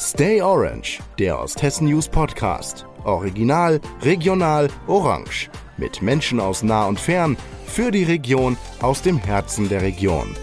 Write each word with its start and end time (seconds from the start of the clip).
Stay 0.00 0.40
Orange, 0.40 1.00
der 1.18 1.40
Osthessen 1.40 1.88
News 1.88 2.08
Podcast. 2.08 2.86
Original, 3.02 3.80
regional, 4.02 4.68
orange. 4.86 5.50
Mit 5.76 6.02
Menschen 6.02 6.38
aus 6.38 6.62
nah 6.62 6.86
und 6.86 7.00
fern, 7.00 7.36
für 7.66 7.90
die 7.90 8.04
Region, 8.04 8.56
aus 8.80 9.02
dem 9.02 9.18
Herzen 9.18 9.68
der 9.68 9.82
Region. 9.82 10.36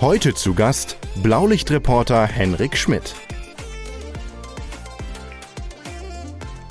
Heute 0.00 0.32
zu 0.32 0.54
Gast 0.54 0.96
Blaulichtreporter 1.24 2.24
Henrik 2.24 2.76
Schmidt. 2.76 3.16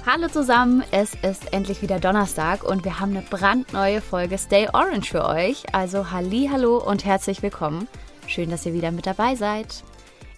Hallo 0.05 0.29
zusammen, 0.29 0.81
es 0.91 1.15
ist 1.15 1.51
endlich 1.51 1.81
wieder 1.81 1.99
Donnerstag 1.99 2.63
und 2.63 2.85
wir 2.85 3.01
haben 3.01 3.17
eine 3.17 3.25
brandneue 3.29 3.99
Folge 3.99 4.37
Stay 4.37 4.69
Orange 4.71 5.09
für 5.09 5.25
euch. 5.25 5.65
Also 5.73 6.09
halli, 6.09 6.49
hallo 6.49 6.77
und 6.77 7.03
herzlich 7.03 7.43
willkommen. 7.43 7.89
Schön, 8.27 8.49
dass 8.49 8.65
ihr 8.65 8.73
wieder 8.73 8.91
mit 8.91 9.07
dabei 9.07 9.35
seid. 9.35 9.83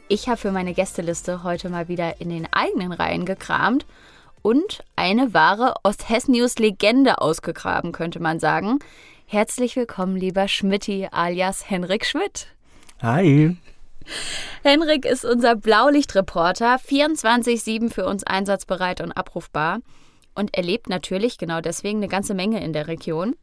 Ich 0.08 0.28
habe 0.28 0.38
für 0.38 0.52
meine 0.52 0.76
Gästeliste 0.76 1.42
heute 1.42 1.70
mal 1.70 1.88
wieder 1.88 2.22
in 2.22 2.30
den 2.30 2.48
eigenen 2.54 2.92
Reihen 2.92 3.26
gekramt 3.26 3.88
und 4.44 4.84
eine 4.96 5.34
wahre 5.34 5.74
Osthessen-News-Legende 5.84 7.20
ausgegraben, 7.20 7.92
könnte 7.92 8.20
man 8.20 8.40
sagen. 8.40 8.78
Herzlich 9.26 9.76
willkommen, 9.76 10.16
lieber 10.16 10.48
Schmidti 10.48 11.08
alias 11.10 11.72
Henrik 11.72 12.06
Schmidt. 12.06 12.50
Hi. 13.02 13.58
Henrik 14.62 15.06
ist 15.06 15.26
unser 15.26 15.56
Blaulichtreporter, 15.56 16.76
24-7 16.76 17.92
für 17.92 18.06
uns 18.06 18.24
einsatzbereit 18.24 19.02
und 19.02 19.12
abrufbar. 19.12 19.80
Und 20.36 20.56
er 20.56 20.62
lebt 20.62 20.88
natürlich 20.88 21.40
genau 21.40 21.62
deswegen 21.62 21.98
eine 21.98 22.10
ganze 22.10 22.36
Menge 22.36 22.64
in 22.64 22.74
der 22.74 22.88
Region. 22.88 23.36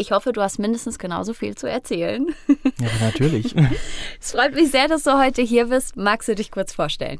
Ich 0.00 0.12
hoffe, 0.12 0.32
du 0.32 0.40
hast 0.40 0.60
mindestens 0.60 0.96
genauso 1.00 1.34
viel 1.34 1.56
zu 1.56 1.68
erzählen. 1.68 2.26
Ja, 2.46 2.88
natürlich. 3.00 3.54
Es 4.20 4.30
freut 4.30 4.54
mich 4.54 4.70
sehr, 4.70 4.86
dass 4.86 5.02
du 5.02 5.18
heute 5.18 5.42
hier 5.42 5.66
bist. 5.66 5.96
Magst 5.96 6.28
du 6.28 6.36
dich 6.36 6.52
kurz 6.52 6.72
vorstellen? 6.72 7.18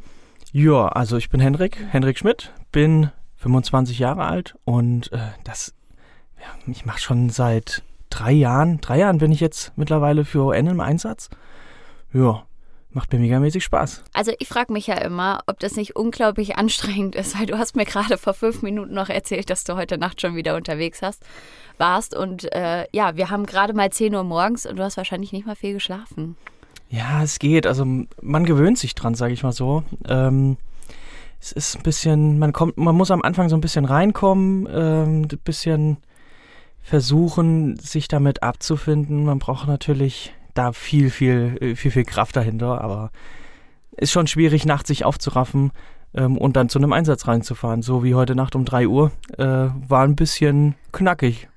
Ja, 0.52 0.86
also 0.86 1.16
ich 1.16 1.28
bin 1.28 1.40
Henrik, 1.40 1.76
Henrik 1.90 2.18
Schmidt, 2.18 2.52
bin 2.70 3.10
25 3.36 3.98
Jahre 3.98 4.24
alt 4.24 4.54
und 4.64 5.12
äh, 5.12 5.18
das, 5.42 5.74
ja, 6.40 6.72
ich 6.72 6.86
mache 6.86 7.00
schon 7.00 7.30
seit 7.30 7.82
drei 8.10 8.30
Jahren, 8.30 8.80
drei 8.80 8.98
Jahren 8.98 9.18
bin 9.18 9.32
ich 9.32 9.40
jetzt 9.40 9.72
mittlerweile 9.76 10.24
für 10.24 10.44
ON 10.44 10.66
im 10.68 10.80
Einsatz. 10.80 11.30
Ja, 12.12 12.44
macht 12.90 13.12
mir 13.12 13.18
megamäßig 13.18 13.64
Spaß. 13.64 14.02
Also 14.12 14.32
ich 14.38 14.48
frage 14.48 14.72
mich 14.72 14.86
ja 14.86 14.94
immer, 14.96 15.40
ob 15.46 15.58
das 15.60 15.76
nicht 15.76 15.96
unglaublich 15.96 16.56
anstrengend 16.56 17.14
ist, 17.14 17.38
weil 17.38 17.46
du 17.46 17.58
hast 17.58 17.76
mir 17.76 17.84
gerade 17.84 18.18
vor 18.18 18.34
fünf 18.34 18.62
Minuten 18.62 18.94
noch 18.94 19.08
erzählt, 19.08 19.50
dass 19.50 19.64
du 19.64 19.76
heute 19.76 19.98
Nacht 19.98 20.20
schon 20.20 20.36
wieder 20.36 20.56
unterwegs 20.56 21.02
hast, 21.02 21.22
warst 21.76 22.16
und 22.16 22.52
äh, 22.52 22.86
ja, 22.92 23.16
wir 23.16 23.30
haben 23.30 23.46
gerade 23.46 23.74
mal 23.74 23.90
10 23.90 24.14
Uhr 24.14 24.24
morgens 24.24 24.66
und 24.66 24.76
du 24.76 24.82
hast 24.82 24.96
wahrscheinlich 24.96 25.32
nicht 25.32 25.46
mal 25.46 25.56
viel 25.56 25.74
geschlafen. 25.74 26.36
Ja, 26.90 27.22
es 27.22 27.38
geht. 27.38 27.66
Also 27.66 27.84
man 27.84 28.44
gewöhnt 28.44 28.78
sich 28.78 28.94
dran, 28.94 29.14
sage 29.14 29.34
ich 29.34 29.42
mal 29.42 29.52
so. 29.52 29.84
Ähm, 30.08 30.56
es 31.40 31.52
ist 31.52 31.76
ein 31.76 31.82
bisschen, 31.82 32.38
man 32.38 32.52
kommt, 32.52 32.78
man 32.78 32.96
muss 32.96 33.10
am 33.10 33.22
Anfang 33.22 33.48
so 33.48 33.56
ein 33.56 33.60
bisschen 33.60 33.84
reinkommen, 33.84 34.66
ähm, 34.70 35.22
ein 35.22 35.40
bisschen 35.44 35.98
versuchen, 36.82 37.76
sich 37.76 38.08
damit 38.08 38.42
abzufinden. 38.42 39.24
Man 39.24 39.38
braucht 39.38 39.68
natürlich 39.68 40.32
da 40.58 40.72
viel, 40.72 41.10
viel, 41.10 41.76
viel, 41.76 41.90
viel 41.90 42.04
Kraft 42.04 42.36
dahinter, 42.36 42.80
aber 42.80 43.10
ist 43.96 44.12
schon 44.12 44.26
schwierig, 44.26 44.64
nachts 44.64 44.88
sich 44.88 45.04
aufzuraffen 45.04 45.72
ähm, 46.14 46.38
und 46.38 46.56
dann 46.56 46.68
zu 46.68 46.78
einem 46.78 46.92
Einsatz 46.92 47.26
reinzufahren. 47.26 47.82
So 47.82 48.04
wie 48.04 48.14
heute 48.14 48.34
Nacht 48.34 48.54
um 48.54 48.64
3 48.64 48.88
Uhr. 48.88 49.12
Äh, 49.36 49.44
war 49.44 50.04
ein 50.04 50.16
bisschen 50.16 50.74
knackig. 50.92 51.48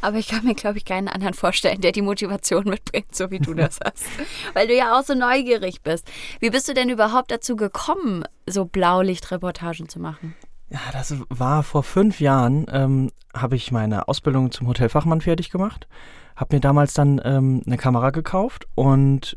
Aber 0.00 0.18
ich 0.18 0.28
kann 0.28 0.44
mir, 0.44 0.54
glaube 0.54 0.78
ich, 0.78 0.84
keinen 0.84 1.08
anderen 1.08 1.34
vorstellen, 1.34 1.80
der 1.80 1.92
die 1.92 2.02
Motivation 2.02 2.64
mitbringt, 2.64 3.14
so 3.14 3.30
wie 3.30 3.38
du 3.38 3.54
das 3.54 3.78
hast. 3.84 4.04
Weil 4.54 4.66
du 4.66 4.74
ja 4.74 4.98
auch 4.98 5.04
so 5.04 5.14
neugierig 5.14 5.82
bist. 5.82 6.10
Wie 6.40 6.50
bist 6.50 6.68
du 6.68 6.74
denn 6.74 6.88
überhaupt 6.88 7.30
dazu 7.30 7.56
gekommen, 7.56 8.24
so 8.46 8.64
Blaulichtreportagen 8.64 9.88
zu 9.88 10.00
machen? 10.00 10.34
Ja, 10.70 10.78
das 10.92 11.14
war 11.28 11.62
vor 11.62 11.82
fünf 11.82 12.20
Jahren, 12.20 12.66
ähm, 12.70 13.10
habe 13.34 13.56
ich 13.56 13.72
meine 13.72 14.08
Ausbildung 14.08 14.52
zum 14.52 14.68
Hotelfachmann 14.68 15.20
fertig 15.20 15.50
gemacht, 15.50 15.88
habe 16.36 16.56
mir 16.56 16.60
damals 16.60 16.94
dann 16.94 17.20
ähm, 17.24 17.62
eine 17.66 17.76
Kamera 17.76 18.10
gekauft 18.10 18.68
und 18.76 19.36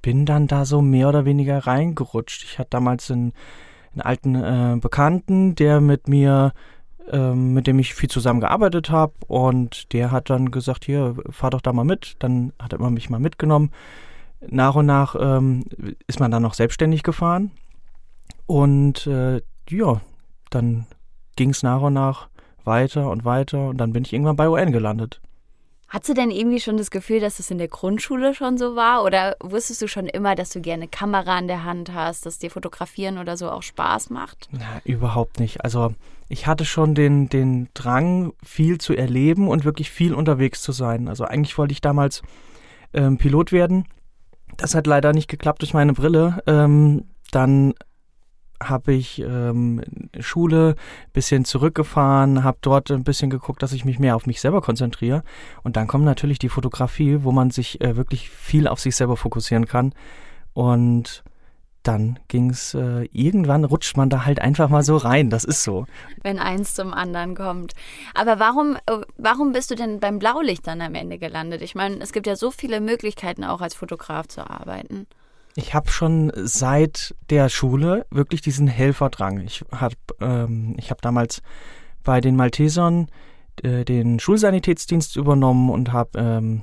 bin 0.00 0.24
dann 0.24 0.46
da 0.46 0.64
so 0.64 0.80
mehr 0.80 1.08
oder 1.08 1.24
weniger 1.24 1.66
reingerutscht. 1.66 2.44
Ich 2.44 2.58
hatte 2.58 2.70
damals 2.70 3.10
einen, 3.10 3.32
einen 3.92 4.00
alten 4.00 4.34
äh, 4.36 4.78
Bekannten, 4.80 5.54
der 5.54 5.80
mit 5.80 6.08
mir 6.08 6.52
ähm, 7.12 7.54
mit 7.54 7.66
dem 7.66 7.78
ich 7.78 7.94
viel 7.94 8.08
zusammen 8.08 8.40
gearbeitet 8.40 8.90
habe. 8.90 9.12
Und 9.26 9.92
der 9.92 10.10
hat 10.10 10.30
dann 10.30 10.50
gesagt, 10.50 10.84
hier, 10.84 11.14
fahr 11.30 11.50
doch 11.50 11.60
da 11.60 11.72
mal 11.72 11.84
mit. 11.84 12.16
Dann 12.18 12.52
hat 12.58 12.72
er 12.72 12.90
mich 12.90 13.10
mal 13.10 13.20
mitgenommen. 13.20 13.70
Nach 14.46 14.74
und 14.74 14.86
nach 14.86 15.16
ähm, 15.18 15.64
ist 16.06 16.20
man 16.20 16.30
dann 16.30 16.42
noch 16.42 16.54
selbstständig 16.54 17.02
gefahren. 17.02 17.50
Und 18.46 19.06
äh, 19.06 19.40
ja, 19.68 20.00
dann 20.50 20.86
ging 21.36 21.50
es 21.50 21.62
nach 21.62 21.80
und 21.80 21.94
nach 21.94 22.28
weiter 22.64 23.10
und 23.10 23.24
weiter. 23.24 23.68
Und 23.68 23.78
dann 23.78 23.92
bin 23.92 24.04
ich 24.04 24.12
irgendwann 24.12 24.36
bei 24.36 24.48
UN 24.48 24.72
gelandet. 24.72 25.20
Hattest 25.88 26.10
du 26.10 26.14
denn 26.14 26.30
irgendwie 26.30 26.60
schon 26.60 26.76
das 26.76 26.90
Gefühl, 26.90 27.18
dass 27.18 27.38
es 27.38 27.50
in 27.50 27.56
der 27.56 27.68
Grundschule 27.68 28.34
schon 28.34 28.58
so 28.58 28.76
war? 28.76 29.04
Oder 29.04 29.36
wusstest 29.40 29.80
du 29.80 29.88
schon 29.88 30.06
immer, 30.06 30.34
dass 30.34 30.50
du 30.50 30.60
gerne 30.60 30.86
Kamera 30.86 31.38
in 31.38 31.48
der 31.48 31.64
Hand 31.64 31.94
hast, 31.94 32.26
dass 32.26 32.38
dir 32.38 32.50
Fotografieren 32.50 33.16
oder 33.16 33.38
so 33.38 33.50
auch 33.50 33.62
Spaß 33.62 34.10
macht? 34.10 34.50
Na, 34.52 34.82
überhaupt 34.84 35.40
nicht. 35.40 35.64
Also 35.64 35.94
ich 36.28 36.46
hatte 36.46 36.66
schon 36.66 36.94
den, 36.94 37.30
den 37.30 37.68
Drang, 37.72 38.34
viel 38.44 38.78
zu 38.78 38.94
erleben 38.94 39.48
und 39.48 39.64
wirklich 39.64 39.90
viel 39.90 40.12
unterwegs 40.12 40.60
zu 40.60 40.72
sein. 40.72 41.08
Also 41.08 41.24
eigentlich 41.24 41.56
wollte 41.56 41.72
ich 41.72 41.80
damals 41.80 42.20
ähm, 42.92 43.16
Pilot 43.16 43.50
werden. 43.50 43.86
Das 44.58 44.74
hat 44.74 44.86
leider 44.86 45.14
nicht 45.14 45.28
geklappt 45.28 45.62
durch 45.62 45.72
meine 45.72 45.94
Brille. 45.94 46.42
Ähm, 46.46 47.04
dann 47.30 47.72
habe 48.62 48.92
ich 48.92 49.20
ähm, 49.20 49.82
Schule 50.18 50.74
ein 50.76 51.12
bisschen 51.12 51.44
zurückgefahren, 51.44 52.44
habe 52.44 52.58
dort 52.60 52.90
ein 52.90 53.04
bisschen 53.04 53.30
geguckt, 53.30 53.62
dass 53.62 53.72
ich 53.72 53.84
mich 53.84 53.98
mehr 53.98 54.16
auf 54.16 54.26
mich 54.26 54.40
selber 54.40 54.60
konzentriere. 54.60 55.22
Und 55.62 55.76
dann 55.76 55.86
kommt 55.86 56.04
natürlich 56.04 56.38
die 56.38 56.48
Fotografie, 56.48 57.18
wo 57.22 57.32
man 57.32 57.50
sich 57.50 57.80
äh, 57.80 57.96
wirklich 57.96 58.30
viel 58.30 58.68
auf 58.68 58.80
sich 58.80 58.96
selber 58.96 59.16
fokussieren 59.16 59.66
kann. 59.66 59.92
Und 60.54 61.22
dann 61.82 62.18
ging 62.28 62.50
es 62.50 62.74
äh, 62.74 63.08
irgendwann 63.12 63.64
rutscht 63.64 63.96
man 63.96 64.10
da 64.10 64.26
halt 64.26 64.40
einfach 64.40 64.68
mal 64.68 64.82
so 64.82 64.96
rein. 64.96 65.30
Das 65.30 65.44
ist 65.44 65.62
so. 65.62 65.86
Wenn 66.22 66.38
eins 66.38 66.74
zum 66.74 66.92
anderen 66.92 67.34
kommt. 67.34 67.72
Aber 68.14 68.38
warum, 68.38 68.76
äh, 68.86 68.98
warum 69.16 69.52
bist 69.52 69.70
du 69.70 69.74
denn 69.74 70.00
beim 70.00 70.18
Blaulicht 70.18 70.66
dann 70.66 70.82
am 70.82 70.94
Ende 70.94 71.18
gelandet? 71.18 71.62
Ich 71.62 71.74
meine, 71.74 71.98
es 72.00 72.12
gibt 72.12 72.26
ja 72.26 72.36
so 72.36 72.50
viele 72.50 72.80
Möglichkeiten, 72.80 73.44
auch 73.44 73.60
als 73.60 73.74
Fotograf 73.74 74.28
zu 74.28 74.48
arbeiten. 74.48 75.06
Ich 75.58 75.74
habe 75.74 75.90
schon 75.90 76.30
seit 76.36 77.16
der 77.30 77.48
Schule 77.48 78.06
wirklich 78.12 78.42
diesen 78.42 78.68
Helferdrang. 78.68 79.40
Ich 79.40 79.64
habe 79.72 79.96
ähm, 80.20 80.76
hab 80.88 81.02
damals 81.02 81.42
bei 82.04 82.20
den 82.20 82.36
Maltesern 82.36 83.08
äh, 83.64 83.84
den 83.84 84.20
Schulsanitätsdienst 84.20 85.16
übernommen 85.16 85.68
und 85.68 85.92
habe 85.92 86.16
ähm, 86.16 86.62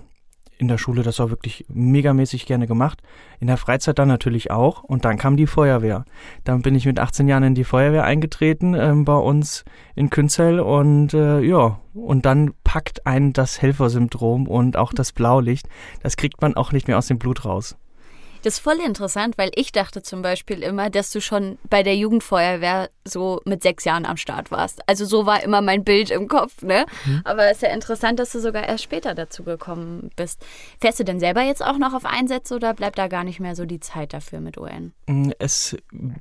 in 0.58 0.70
der 0.70 0.78
Schule 0.78 1.04
das 1.04 1.20
auch 1.20 1.30
wirklich 1.30 1.66
megamäßig 1.68 2.46
gerne 2.46 2.68
gemacht. 2.68 3.02
In 3.42 3.48
der 3.48 3.58
Freizeit 3.58 4.00
dann 4.00 4.08
natürlich 4.08 4.50
auch. 4.50 4.82
Und 4.82 5.04
dann 5.04 5.18
kam 5.18 5.36
die 5.36 5.46
Feuerwehr. 5.46 6.06
Dann 6.46 6.62
bin 6.62 6.74
ich 6.74 6.86
mit 6.86 6.98
18 6.98 7.28
Jahren 7.28 7.44
in 7.44 7.54
die 7.54 7.66
Feuerwehr 7.66 8.06
eingetreten 8.06 8.76
ähm, 8.76 9.04
bei 9.04 9.18
uns 9.18 9.66
in 9.96 10.10
Künzell 10.10 10.62
und 10.62 11.14
äh, 11.14 11.42
ja, 11.42 11.82
und 11.94 12.26
dann 12.26 12.54
packt 12.64 13.06
einen 13.06 13.34
das 13.34 13.62
Helfersyndrom 13.62 14.48
und 14.48 14.78
auch 14.78 14.94
das 14.94 15.12
Blaulicht. 15.12 15.68
Das 16.02 16.16
kriegt 16.16 16.42
man 16.42 16.56
auch 16.56 16.72
nicht 16.72 16.88
mehr 16.88 16.98
aus 16.98 17.08
dem 17.08 17.20
Blut 17.20 17.44
raus. 17.44 17.76
Das 18.46 18.58
ist 18.58 18.60
voll 18.60 18.78
interessant, 18.86 19.40
weil 19.40 19.50
ich 19.56 19.72
dachte 19.72 20.04
zum 20.04 20.22
Beispiel 20.22 20.62
immer, 20.62 20.92
dass 20.92 21.10
du 21.10 21.20
schon 21.20 21.58
bei 21.68 21.82
der 21.82 21.96
Jugendfeuerwehr 21.96 22.92
so 23.04 23.42
mit 23.44 23.64
sechs 23.64 23.86
Jahren 23.86 24.06
am 24.06 24.18
Start 24.18 24.52
warst. 24.52 24.88
Also 24.88 25.06
so 25.06 25.26
war 25.26 25.42
immer 25.42 25.62
mein 25.62 25.84
Bild 25.84 26.12
im 26.12 26.28
Kopf, 26.28 26.62
ne? 26.62 26.86
Mhm. 27.06 27.22
Aber 27.24 27.46
es 27.46 27.54
ist 27.54 27.62
ja 27.64 27.70
interessant, 27.70 28.20
dass 28.20 28.32
du 28.34 28.40
sogar 28.40 28.68
erst 28.68 28.84
später 28.84 29.16
dazu 29.16 29.44
gekommen 29.44 30.12
bist. 30.16 30.46
Fährst 30.80 31.00
du 31.00 31.04
denn 31.04 31.20
selber 31.20 31.42
jetzt 31.42 31.66
auch 31.66 31.80
noch 31.80 31.96
auf 31.96 32.06
Einsätze 32.06 32.56
oder 32.56 32.76
bleibt 32.76 33.00
da 33.00 33.08
gar 33.08 33.24
nicht 33.24 33.40
mehr 33.40 33.56
so 33.56 33.66
die 33.66 33.80
Zeit 33.80 34.14
dafür 34.14 34.42
mit 34.42 34.60
UN? 34.60 34.94
Mm, 35.08 35.32
es 35.40 35.76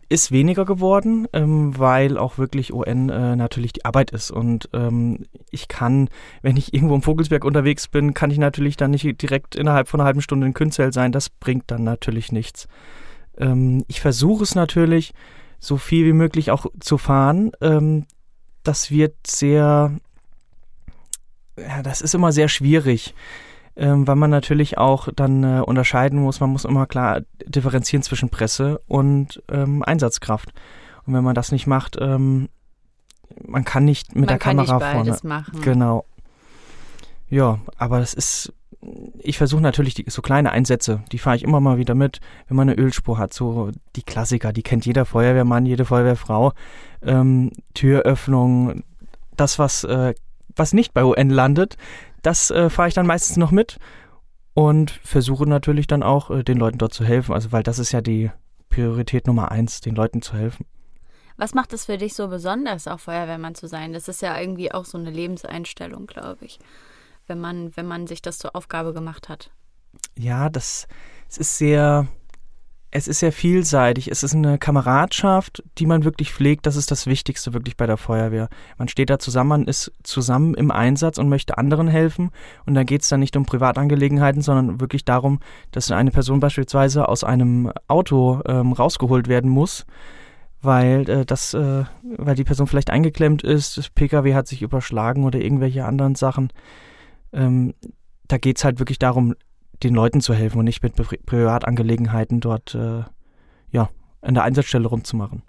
ist 0.09 0.33
weniger 0.33 0.65
geworden, 0.65 1.29
ähm, 1.35 1.79
weil 1.79 2.17
auch 2.17 2.39
wirklich 2.39 2.73
UN 2.73 3.11
äh, 3.11 3.37
natürlich 3.37 3.75
die 3.75 3.85
Arbeit 3.85 4.13
ist. 4.13 4.31
Und 4.31 4.71
ähm, 4.73 5.27
ich 5.51 5.69
kann, 5.69 6.09
wenn 6.41 6.57
ich 6.57 6.73
irgendwo 6.73 6.95
im 6.95 7.03
Vogelsberg 7.03 7.45
unterwegs 7.45 7.89
bin, 7.89 8.15
kann 8.15 8.31
ich 8.31 8.39
natürlich 8.39 8.79
dann 8.79 8.93
nicht 8.93 9.21
direkt 9.21 9.57
innerhalb 9.57 9.89
von 9.89 10.01
einer 10.01 10.07
halben 10.07 10.23
Stunde 10.23 10.47
in 10.47 10.55
Künzell 10.55 10.91
sein. 10.91 11.13
Das 11.13 11.29
bringt 11.29 11.65
dann 11.67 11.85
natürlich 11.85 12.14
natürlich 12.15 12.33
nichts. 12.33 12.69
Ähm, 13.37 13.85
ich 13.89 14.01
versuche 14.01 14.45
es 14.45 14.55
natürlich, 14.55 15.13
so 15.59 15.77
viel 15.77 16.07
wie 16.07 16.13
möglich 16.13 16.51
auch 16.51 16.67
zu 16.81 16.99
fahren. 16.99 17.53
Ähm, 17.61 18.07
das 18.63 18.91
wird 18.91 19.15
sehr, 19.27 19.93
ja, 21.59 21.83
das 21.83 22.01
ist 22.01 22.15
immer 22.15 22.33
sehr 22.33 22.49
schwierig, 22.49 23.15
ähm, 23.77 24.07
weil 24.07 24.17
man 24.17 24.31
natürlich 24.31 24.79
auch 24.79 25.09
dann 25.15 25.43
äh, 25.43 25.61
unterscheiden 25.61 26.21
muss. 26.21 26.41
Man 26.41 26.51
muss 26.51 26.65
immer 26.65 26.87
klar 26.87 27.23
differenzieren 27.47 28.03
zwischen 28.03 28.29
Presse 28.29 28.81
und 28.87 29.43
ähm, 29.49 29.83
Einsatzkraft. 29.83 30.53
Und 31.07 31.15
wenn 31.15 31.25
man 31.25 31.35
das 31.35 31.51
nicht 31.51 31.67
macht, 31.67 31.97
ähm, 32.01 32.49
man 33.43 33.65
kann 33.65 33.85
nicht 33.85 34.15
mit 34.15 34.27
man 34.27 34.29
der 34.29 34.39
Kamera 34.39 34.79
nicht 34.79 34.95
vorne. 34.95 35.19
Machen. 35.23 35.61
Genau. 35.63 36.05
Ja, 37.29 37.59
aber 37.79 38.01
es 38.01 38.15
ist 38.15 38.53
ich 39.19 39.39
versuche 39.39 39.63
natürlich 39.63 39.95
die, 39.95 40.05
so 40.09 40.23
kleine 40.23 40.53
Einsätze, 40.53 41.03
die 41.13 41.19
fahre 41.19 41.37
ich 41.37 41.43
immer 41.43 41.61
mal 41.61 41.79
wieder 41.79 41.95
mit, 41.95 42.21
wenn 42.49 42.57
man 42.57 42.69
eine 42.69 42.81
Ölspur 42.81 43.19
hat, 43.19 43.33
so 43.33 43.71
die 43.97 44.03
Klassiker, 44.03 44.53
die 44.53 44.63
kennt 44.63 44.87
jeder 44.87 45.05
Feuerwehrmann, 45.05 45.67
jede 45.67 45.85
Feuerwehrfrau, 45.85 46.53
ähm, 47.03 47.53
Türöffnung, 47.75 48.85
das, 49.37 49.59
was, 49.59 49.85
äh, 49.85 50.15
was 50.55 50.73
nicht 50.73 50.95
bei 50.95 51.05
UN 51.05 51.31
landet, 51.31 51.77
das 52.23 52.51
äh, 52.51 52.71
fahre 52.71 52.89
ich 52.89 52.95
dann 52.95 53.07
meistens 53.07 53.37
noch 53.37 53.51
mit 53.51 53.79
und 54.55 54.91
versuche 54.91 55.47
natürlich 55.47 55.87
dann 55.87 56.03
auch 56.03 56.31
äh, 56.31 56.43
den 56.43 56.59
Leuten 56.59 56.79
dort 56.79 56.95
zu 56.95 57.05
helfen, 57.05 57.35
also 57.35 57.53
weil 57.53 57.63
das 57.63 57.79
ist 57.79 57.93
ja 57.93 58.01
die 58.01 58.31
Priorität 58.69 59.27
Nummer 59.27 59.51
eins, 59.51 59.81
den 59.81 59.95
Leuten 59.95 60.23
zu 60.23 60.35
helfen. 60.35 60.67
Was 61.37 61.55
macht 61.55 61.73
es 61.73 61.87
für 61.87 61.99
dich 61.99 62.15
so 62.15 62.29
besonders, 62.29 62.87
auch 62.87 63.01
Feuerwehrmann 63.01 63.55
zu 63.55 63.67
sein? 63.67 63.93
Das 63.93 64.09
ist 64.09 64.23
ja 64.23 64.39
irgendwie 64.39 64.73
auch 64.73 64.85
so 64.85 64.99
eine 64.99 65.11
Lebenseinstellung, 65.11 66.07
glaube 66.07 66.45
ich, 66.45 66.61
wenn 67.27 67.41
man, 67.41 67.77
wenn 67.77 67.87
man 67.87 68.07
sich 68.07 68.23
das 68.23 68.39
zur 68.39 68.55
Aufgabe 68.57 68.93
gemacht 68.93 69.29
hat. 69.29 69.51
Ja, 70.17 70.49
das 70.49 70.87
es 71.29 71.39
ist 71.39 71.59
sehr, 71.59 72.07
es 72.93 73.09
ist 73.09 73.19
sehr 73.19 73.33
vielseitig. 73.33 74.09
Es 74.09 74.23
ist 74.23 74.37
eine 74.37 74.57
Kameradschaft, 74.57 75.65
die 75.79 75.87
man 75.87 76.05
wirklich 76.05 76.33
pflegt. 76.33 76.65
Das 76.67 76.77
ist 76.77 76.93
das 76.93 77.09
Wichtigste 77.09 77.53
wirklich 77.53 77.77
bei 77.77 77.87
der 77.87 77.97
Feuerwehr. 77.97 78.49
Man 78.79 78.87
steht 78.87 79.11
da 79.11 79.19
zusammen, 79.19 79.49
man 79.49 79.65
ist 79.65 79.91
zusammen 80.05 80.55
im 80.55 80.71
Einsatz 80.71 81.19
und 81.19 81.29
möchte 81.29 81.59
anderen 81.59 81.89
helfen. 81.89 82.31
Und 82.67 82.75
da 82.75 82.85
geht 82.85 83.03
es 83.03 83.09
dann 83.09 83.19
nicht 83.19 83.37
um 83.37 83.47
Privatangelegenheiten, 83.47 84.43
sondern 84.43 84.81
wirklich 84.81 85.05
darum, 85.05 85.41
dass 85.73 85.91
eine 85.91 86.13
Person 86.13 86.39
beispielsweise 86.39 87.09
aus 87.09 87.25
einem 87.25 87.73
Auto 87.89 88.41
ähm, 88.47 88.73
rausgeholt 88.73 89.29
werden 89.29 89.51
muss 89.51 89.87
weil 90.63 91.11
äh, 91.11 91.27
das, 91.27 91.53
äh, 91.53 91.85
weil 92.17 92.37
die 92.37 92.45
Person 92.45 92.67
vielleicht 92.67 92.89
eingeklemmt 92.89 93.43
ist, 93.43 93.77
das 93.77 93.91
Pkw 93.91 94.33
hat 94.33 94.49
sich 94.49 94.63
überschlagen 94.63 95.25
oder 95.25 95.39
irgendwelche 95.39 95.85
anderen 95.85 96.15
Sachen. 96.15 96.51
Ähm, 97.35 97.75
da 98.29 98.39
geht 98.39 98.57
es 98.59 98.65
halt 98.65 98.79
wirklich 98.79 98.99
darum, 98.99 99.35
den 99.83 99.95
Leuten 99.95 100.21
zu 100.21 100.35
helfen 100.35 100.59
und 100.59 100.65
nicht 100.65 100.83
mit 100.83 100.95
Privatangelegenheiten 100.95 102.41
dort 102.41 102.75
äh, 102.75 103.03
ja, 103.71 103.91
an 104.23 104.35
der 104.35 104.45
Einsatzstelle 104.45 104.89
rumzumachen. 104.89 105.43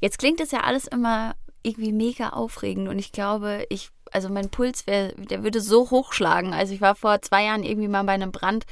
Jetzt 0.00 0.18
klingt 0.18 0.40
es 0.40 0.50
ja 0.50 0.60
alles 0.60 0.86
immer 0.86 1.34
irgendwie 1.62 1.92
mega 1.92 2.30
aufregend 2.30 2.88
und 2.88 2.98
ich 2.98 3.12
glaube, 3.12 3.66
ich, 3.68 3.90
also 4.12 4.28
mein 4.28 4.48
Puls, 4.48 4.86
wär, 4.86 5.12
der 5.12 5.42
würde 5.42 5.60
so 5.60 5.90
hochschlagen. 5.90 6.54
Also 6.54 6.72
ich 6.72 6.80
war 6.80 6.94
vor 6.94 7.20
zwei 7.20 7.44
Jahren 7.44 7.62
irgendwie 7.62 7.88
mal 7.88 8.04
bei 8.04 8.12
einem 8.12 8.32
Brand 8.32 8.64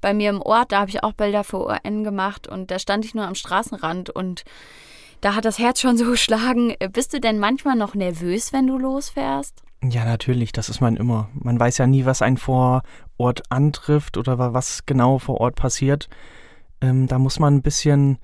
bei 0.00 0.12
mir 0.12 0.30
im 0.30 0.42
Ort, 0.42 0.72
da 0.72 0.80
habe 0.80 0.90
ich 0.90 1.02
auch 1.02 1.12
Bilder 1.12 1.44
für 1.44 1.58
ORN 1.58 2.04
gemacht 2.04 2.48
und 2.48 2.70
da 2.70 2.78
stand 2.78 3.04
ich 3.04 3.14
nur 3.14 3.26
am 3.26 3.36
Straßenrand 3.36 4.10
und 4.10 4.44
da 5.20 5.36
hat 5.36 5.44
das 5.44 5.58
Herz 5.58 5.80
schon 5.80 5.96
so 5.96 6.04
geschlagen. 6.10 6.74
Bist 6.92 7.14
du 7.14 7.20
denn 7.20 7.38
manchmal 7.38 7.76
noch 7.76 7.94
nervös, 7.94 8.52
wenn 8.52 8.66
du 8.66 8.76
losfährst? 8.76 9.62
Ja, 9.84 10.04
natürlich, 10.04 10.52
das 10.52 10.68
ist 10.68 10.80
man 10.80 10.96
immer. 10.96 11.28
Man 11.34 11.58
weiß 11.58 11.78
ja 11.78 11.86
nie, 11.86 12.04
was 12.04 12.22
einen 12.22 12.36
vor 12.36 12.82
Ort 13.16 13.42
antrifft 13.48 14.16
oder 14.16 14.54
was 14.54 14.86
genau 14.86 15.18
vor 15.18 15.40
Ort 15.40 15.56
passiert. 15.56 16.08
Ähm, 16.80 17.08
da 17.08 17.18
muss 17.18 17.40
man 17.40 17.56
ein 17.56 17.62
bisschen 17.62 18.18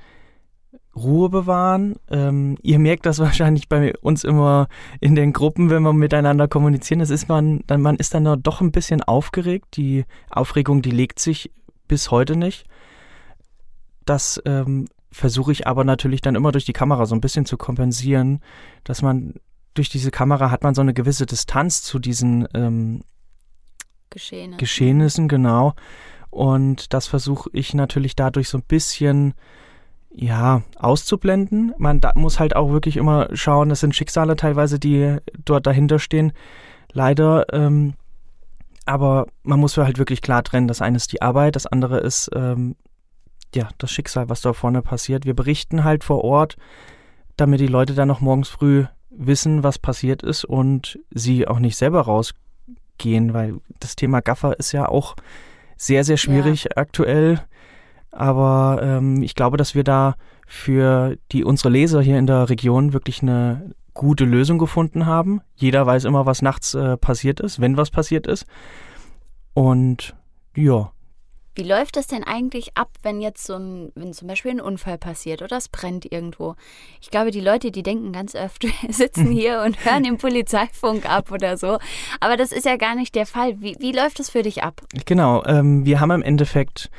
Ruhe 0.94 1.30
bewahren. 1.30 1.96
Ähm, 2.10 2.58
ihr 2.62 2.78
merkt 2.78 3.06
das 3.06 3.18
wahrscheinlich 3.18 3.68
bei 3.68 3.96
uns 3.98 4.22
immer 4.22 4.68
in 5.00 5.16
den 5.16 5.32
Gruppen, 5.32 5.68
wenn 5.68 5.82
wir 5.82 5.92
miteinander 5.92 6.46
kommunizieren. 6.46 7.00
Das 7.00 7.10
ist 7.10 7.28
man, 7.28 7.60
dann, 7.66 7.80
man 7.80 7.96
ist 7.96 8.14
dann 8.14 8.40
doch 8.42 8.60
ein 8.60 8.72
bisschen 8.72 9.02
aufgeregt. 9.02 9.76
Die 9.76 10.04
Aufregung, 10.30 10.80
die 10.80 10.92
legt 10.92 11.18
sich 11.18 11.50
bis 11.88 12.12
heute 12.12 12.36
nicht. 12.36 12.66
Das 14.04 14.40
ähm, 14.44 14.86
versuche 15.10 15.50
ich 15.50 15.66
aber 15.66 15.82
natürlich 15.82 16.20
dann 16.20 16.36
immer 16.36 16.52
durch 16.52 16.64
die 16.64 16.72
Kamera 16.72 17.04
so 17.06 17.16
ein 17.16 17.20
bisschen 17.20 17.46
zu 17.46 17.56
kompensieren, 17.56 18.40
dass 18.84 19.02
man 19.02 19.34
durch 19.78 19.88
diese 19.88 20.10
Kamera 20.10 20.50
hat 20.50 20.62
man 20.62 20.74
so 20.74 20.80
eine 20.80 20.94
gewisse 20.94 21.26
Distanz 21.26 21.82
zu 21.82 21.98
diesen 21.98 22.46
ähm, 22.54 23.02
Geschehene. 24.10 24.56
Geschehnissen, 24.56 25.28
genau. 25.28 25.74
Und 26.30 26.92
das 26.92 27.06
versuche 27.06 27.48
ich 27.52 27.74
natürlich 27.74 28.16
dadurch 28.16 28.48
so 28.48 28.58
ein 28.58 28.64
bisschen 28.64 29.34
ja, 30.10 30.62
auszublenden. 30.76 31.74
Man 31.78 32.00
muss 32.14 32.40
halt 32.40 32.56
auch 32.56 32.70
wirklich 32.70 32.96
immer 32.96 33.28
schauen, 33.34 33.68
das 33.68 33.80
sind 33.80 33.94
Schicksale 33.94 34.36
teilweise, 34.36 34.78
die 34.78 35.18
dort 35.44 35.66
dahinter 35.66 35.98
stehen. 35.98 36.32
Leider, 36.92 37.52
ähm, 37.52 37.94
aber 38.86 39.26
man 39.42 39.60
muss 39.60 39.76
halt 39.76 39.98
wirklich 39.98 40.22
klar 40.22 40.42
trennen. 40.42 40.68
Das 40.68 40.82
eine 40.82 40.96
ist 40.96 41.12
die 41.12 41.22
Arbeit, 41.22 41.56
das 41.56 41.66
andere 41.66 41.98
ist 42.00 42.30
ähm, 42.34 42.76
ja, 43.54 43.68
das 43.78 43.90
Schicksal, 43.90 44.28
was 44.28 44.40
da 44.40 44.52
vorne 44.52 44.82
passiert. 44.82 45.24
Wir 45.24 45.34
berichten 45.34 45.84
halt 45.84 46.04
vor 46.04 46.24
Ort, 46.24 46.56
damit 47.36 47.60
die 47.60 47.66
Leute 47.66 47.94
dann 47.94 48.08
noch 48.08 48.20
morgens 48.20 48.48
früh 48.48 48.86
wissen, 49.18 49.62
was 49.62 49.78
passiert 49.78 50.22
ist 50.22 50.44
und 50.44 50.98
sie 51.10 51.46
auch 51.46 51.58
nicht 51.58 51.76
selber 51.76 52.02
rausgehen, 52.02 53.34
weil 53.34 53.56
das 53.80 53.96
Thema 53.96 54.20
Gaffer 54.20 54.58
ist 54.58 54.72
ja 54.72 54.88
auch 54.88 55.16
sehr, 55.76 56.04
sehr 56.04 56.16
schwierig 56.16 56.64
ja. 56.64 56.70
aktuell. 56.76 57.40
Aber 58.10 58.80
ähm, 58.82 59.22
ich 59.22 59.34
glaube, 59.34 59.56
dass 59.56 59.74
wir 59.74 59.84
da 59.84 60.16
für 60.46 61.16
die 61.30 61.44
unsere 61.44 61.68
Leser 61.68 62.00
hier 62.00 62.18
in 62.18 62.26
der 62.26 62.48
Region 62.48 62.92
wirklich 62.92 63.22
eine 63.22 63.74
gute 63.92 64.24
Lösung 64.24 64.58
gefunden 64.58 65.06
haben. 65.06 65.40
Jeder 65.56 65.84
weiß 65.84 66.04
immer, 66.04 66.24
was 66.24 66.40
nachts 66.40 66.74
äh, 66.74 66.96
passiert 66.96 67.40
ist, 67.40 67.60
wenn 67.60 67.76
was 67.76 67.90
passiert 67.90 68.26
ist. 68.26 68.46
Und 69.52 70.14
ja, 70.54 70.92
wie 71.58 71.64
läuft 71.64 71.96
das 71.96 72.06
denn 72.06 72.22
eigentlich 72.22 72.76
ab, 72.76 72.88
wenn 73.02 73.20
jetzt 73.20 73.44
so 73.44 73.56
ein, 73.56 73.90
wenn 73.96 74.12
zum 74.12 74.28
Beispiel 74.28 74.52
ein 74.52 74.60
Unfall 74.60 74.96
passiert 74.96 75.42
oder 75.42 75.56
es 75.56 75.68
brennt 75.68 76.10
irgendwo? 76.10 76.54
Ich 77.00 77.10
glaube, 77.10 77.32
die 77.32 77.40
Leute, 77.40 77.72
die 77.72 77.82
denken 77.82 78.12
ganz 78.12 78.36
oft, 78.36 78.62
wir 78.82 78.92
sitzen 78.92 79.26
hier 79.32 79.62
und 79.66 79.84
hören 79.84 80.04
den 80.04 80.18
Polizeifunk 80.18 81.10
ab 81.10 81.32
oder 81.32 81.56
so. 81.56 81.78
Aber 82.20 82.36
das 82.36 82.52
ist 82.52 82.64
ja 82.64 82.76
gar 82.76 82.94
nicht 82.94 83.16
der 83.16 83.26
Fall. 83.26 83.60
Wie, 83.60 83.76
wie 83.80 83.90
läuft 83.90 84.20
das 84.20 84.30
für 84.30 84.42
dich 84.42 84.62
ab? 84.62 84.82
Genau, 85.04 85.44
ähm, 85.46 85.84
wir 85.84 85.98
haben 85.98 86.12
im 86.12 86.22
Endeffekt, 86.22 86.90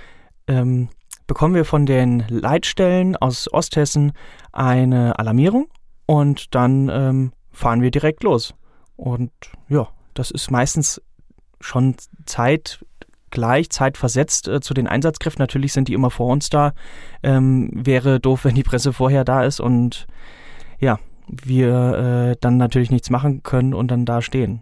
ähm, 0.48 0.90
bekommen 1.26 1.56
wir 1.56 1.64
von 1.64 1.86
den 1.86 2.26
Leitstellen 2.28 3.16
aus 3.16 3.52
Osthessen 3.54 4.12
eine 4.52 5.18
Alarmierung 5.18 5.70
und 6.06 6.54
dann 6.54 6.90
ähm, 6.90 7.32
fahren 7.54 7.82
wir 7.82 7.92
direkt 7.92 8.24
los. 8.24 8.54
Und 8.98 9.32
ja, 9.70 9.88
das 10.16 10.32
ist 10.32 10.52
meistens 10.52 11.02
schon 11.62 11.96
Zeit 12.26 12.84
gleich 13.32 13.70
zeitversetzt 13.70 14.48
äh, 14.48 14.62
zu 14.62 14.74
den 14.74 14.88
Einsatzkräften. 14.88 15.42
Natürlich 15.42 15.74
sind 15.74 15.88
die 15.88 15.94
immer 15.94 16.12
vor 16.12 16.28
uns 16.28 16.50
da. 16.50 16.74
Ähm, 17.24 17.70
wäre 17.74 18.20
doof, 18.20 18.46
wenn 18.46 18.56
die 18.56 18.64
Presse 18.64 18.94
vorher 18.94 19.24
da 19.24 19.44
ist 19.44 19.60
und 19.60 20.08
ja, 20.80 21.00
wir 21.28 22.32
äh, 22.32 22.38
dann 22.40 22.58
natürlich 22.58 22.92
nichts 22.92 23.10
machen 23.10 23.44
können 23.44 23.74
und 23.74 23.90
dann 23.90 24.06
da 24.06 24.22
stehen. 24.22 24.62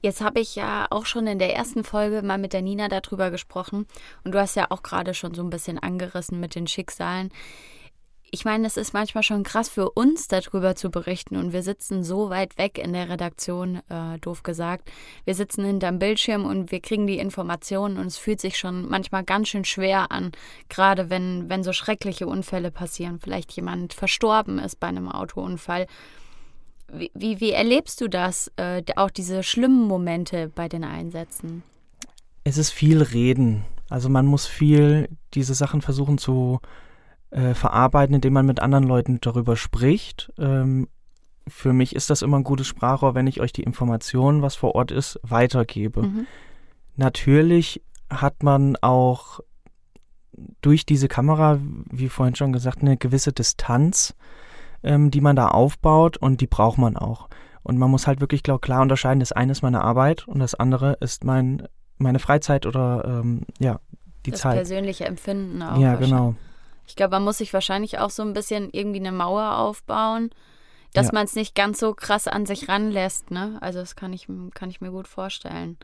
Jetzt 0.00 0.20
habe 0.20 0.38
ich 0.38 0.54
ja 0.54 0.86
auch 0.90 1.06
schon 1.06 1.26
in 1.26 1.40
der 1.40 1.56
ersten 1.56 1.82
Folge 1.82 2.22
mal 2.22 2.38
mit 2.38 2.52
der 2.52 2.62
Nina 2.62 2.88
darüber 2.88 3.30
gesprochen 3.30 3.86
und 4.22 4.32
du 4.32 4.38
hast 4.38 4.54
ja 4.54 4.66
auch 4.70 4.84
gerade 4.84 5.12
schon 5.12 5.34
so 5.34 5.42
ein 5.42 5.50
bisschen 5.50 5.78
angerissen 5.78 6.38
mit 6.38 6.54
den 6.54 6.68
Schicksalen 6.68 7.30
ich 8.30 8.44
meine, 8.44 8.66
es 8.66 8.76
ist 8.76 8.92
manchmal 8.92 9.22
schon 9.22 9.42
krass 9.42 9.68
für 9.68 9.90
uns 9.90 10.28
darüber 10.28 10.74
zu 10.74 10.90
berichten 10.90 11.36
und 11.36 11.52
wir 11.52 11.62
sitzen 11.62 12.02
so 12.02 12.30
weit 12.30 12.58
weg 12.58 12.78
in 12.78 12.92
der 12.92 13.08
Redaktion, 13.08 13.80
äh, 13.88 14.18
doof 14.20 14.42
gesagt. 14.42 14.90
Wir 15.24 15.34
sitzen 15.34 15.64
hinterm 15.64 15.98
Bildschirm 15.98 16.44
und 16.44 16.70
wir 16.70 16.80
kriegen 16.80 17.06
die 17.06 17.18
Informationen 17.18 17.96
und 17.96 18.06
es 18.06 18.18
fühlt 18.18 18.40
sich 18.40 18.58
schon 18.58 18.88
manchmal 18.88 19.24
ganz 19.24 19.48
schön 19.48 19.64
schwer 19.64 20.12
an, 20.12 20.32
gerade 20.68 21.10
wenn, 21.10 21.48
wenn 21.48 21.62
so 21.62 21.72
schreckliche 21.72 22.26
Unfälle 22.26 22.70
passieren, 22.70 23.18
vielleicht 23.20 23.52
jemand 23.52 23.94
verstorben 23.94 24.58
ist 24.58 24.80
bei 24.80 24.88
einem 24.88 25.08
Autounfall. 25.08 25.86
Wie, 26.92 27.10
wie, 27.14 27.40
wie 27.40 27.52
erlebst 27.52 28.00
du 28.00 28.08
das, 28.08 28.50
äh, 28.56 28.82
auch 28.96 29.10
diese 29.10 29.42
schlimmen 29.42 29.86
Momente 29.86 30.50
bei 30.54 30.68
den 30.68 30.84
Einsätzen? 30.84 31.62
Es 32.44 32.56
ist 32.56 32.70
viel 32.70 33.02
Reden. 33.02 33.64
Also 33.90 34.08
man 34.08 34.26
muss 34.26 34.46
viel 34.46 35.08
diese 35.34 35.54
Sachen 35.54 35.82
versuchen 35.82 36.18
zu 36.18 36.60
äh, 37.30 37.54
verarbeiten, 37.54 38.14
indem 38.14 38.32
man 38.32 38.46
mit 38.46 38.60
anderen 38.60 38.84
Leuten 38.84 39.20
darüber 39.20 39.56
spricht. 39.56 40.32
Ähm, 40.38 40.88
für 41.46 41.72
mich 41.72 41.94
ist 41.94 42.10
das 42.10 42.22
immer 42.22 42.38
ein 42.38 42.44
gutes 42.44 42.66
Sprachrohr, 42.66 43.14
wenn 43.14 43.26
ich 43.26 43.40
euch 43.40 43.52
die 43.52 43.62
Informationen, 43.62 44.42
was 44.42 44.54
vor 44.54 44.74
Ort 44.74 44.90
ist, 44.90 45.18
weitergebe. 45.22 46.02
Mhm. 46.02 46.26
Natürlich 46.96 47.82
hat 48.10 48.42
man 48.42 48.76
auch 48.76 49.40
durch 50.60 50.86
diese 50.86 51.08
Kamera, 51.08 51.58
wie 51.90 52.08
vorhin 52.08 52.34
schon 52.34 52.52
gesagt, 52.52 52.80
eine 52.80 52.96
gewisse 52.96 53.32
Distanz, 53.32 54.14
ähm, 54.82 55.10
die 55.10 55.20
man 55.20 55.36
da 55.36 55.48
aufbaut 55.48 56.16
und 56.16 56.40
die 56.40 56.46
braucht 56.46 56.78
man 56.78 56.96
auch. 56.96 57.28
Und 57.62 57.78
man 57.78 57.90
muss 57.90 58.06
halt 58.06 58.20
wirklich 58.20 58.42
glaub, 58.42 58.62
klar 58.62 58.82
unterscheiden, 58.82 59.20
das 59.20 59.32
eine 59.32 59.52
ist 59.52 59.62
meine 59.62 59.82
Arbeit 59.82 60.26
und 60.28 60.38
das 60.38 60.54
andere 60.54 60.96
ist 61.00 61.24
mein, 61.24 61.66
meine 61.98 62.18
Freizeit 62.18 62.66
oder 62.66 63.04
ähm, 63.04 63.42
ja, 63.58 63.80
die 64.24 64.30
das 64.30 64.40
Zeit. 64.40 64.58
Das 64.58 64.68
persönliche 64.68 65.04
Empfinden 65.04 65.62
auch. 65.62 65.78
Ja, 65.78 65.96
genau. 65.96 66.34
Ich 66.88 66.96
glaube, 66.96 67.12
man 67.12 67.24
muss 67.24 67.38
sich 67.38 67.52
wahrscheinlich 67.52 67.98
auch 67.98 68.10
so 68.10 68.22
ein 68.22 68.32
bisschen 68.32 68.70
irgendwie 68.72 68.98
eine 68.98 69.12
Mauer 69.12 69.58
aufbauen, 69.58 70.30
dass 70.94 71.08
ja. 71.08 71.12
man 71.12 71.26
es 71.26 71.36
nicht 71.36 71.54
ganz 71.54 71.78
so 71.78 71.94
krass 71.94 72.26
an 72.26 72.46
sich 72.46 72.68
ranlässt. 72.68 73.30
Ne? 73.30 73.58
Also 73.60 73.80
das 73.80 73.94
kann 73.94 74.12
ich, 74.14 74.26
kann 74.54 74.70
ich 74.70 74.80
mir 74.80 74.90
gut 74.90 75.06
vorstellen. 75.06 75.76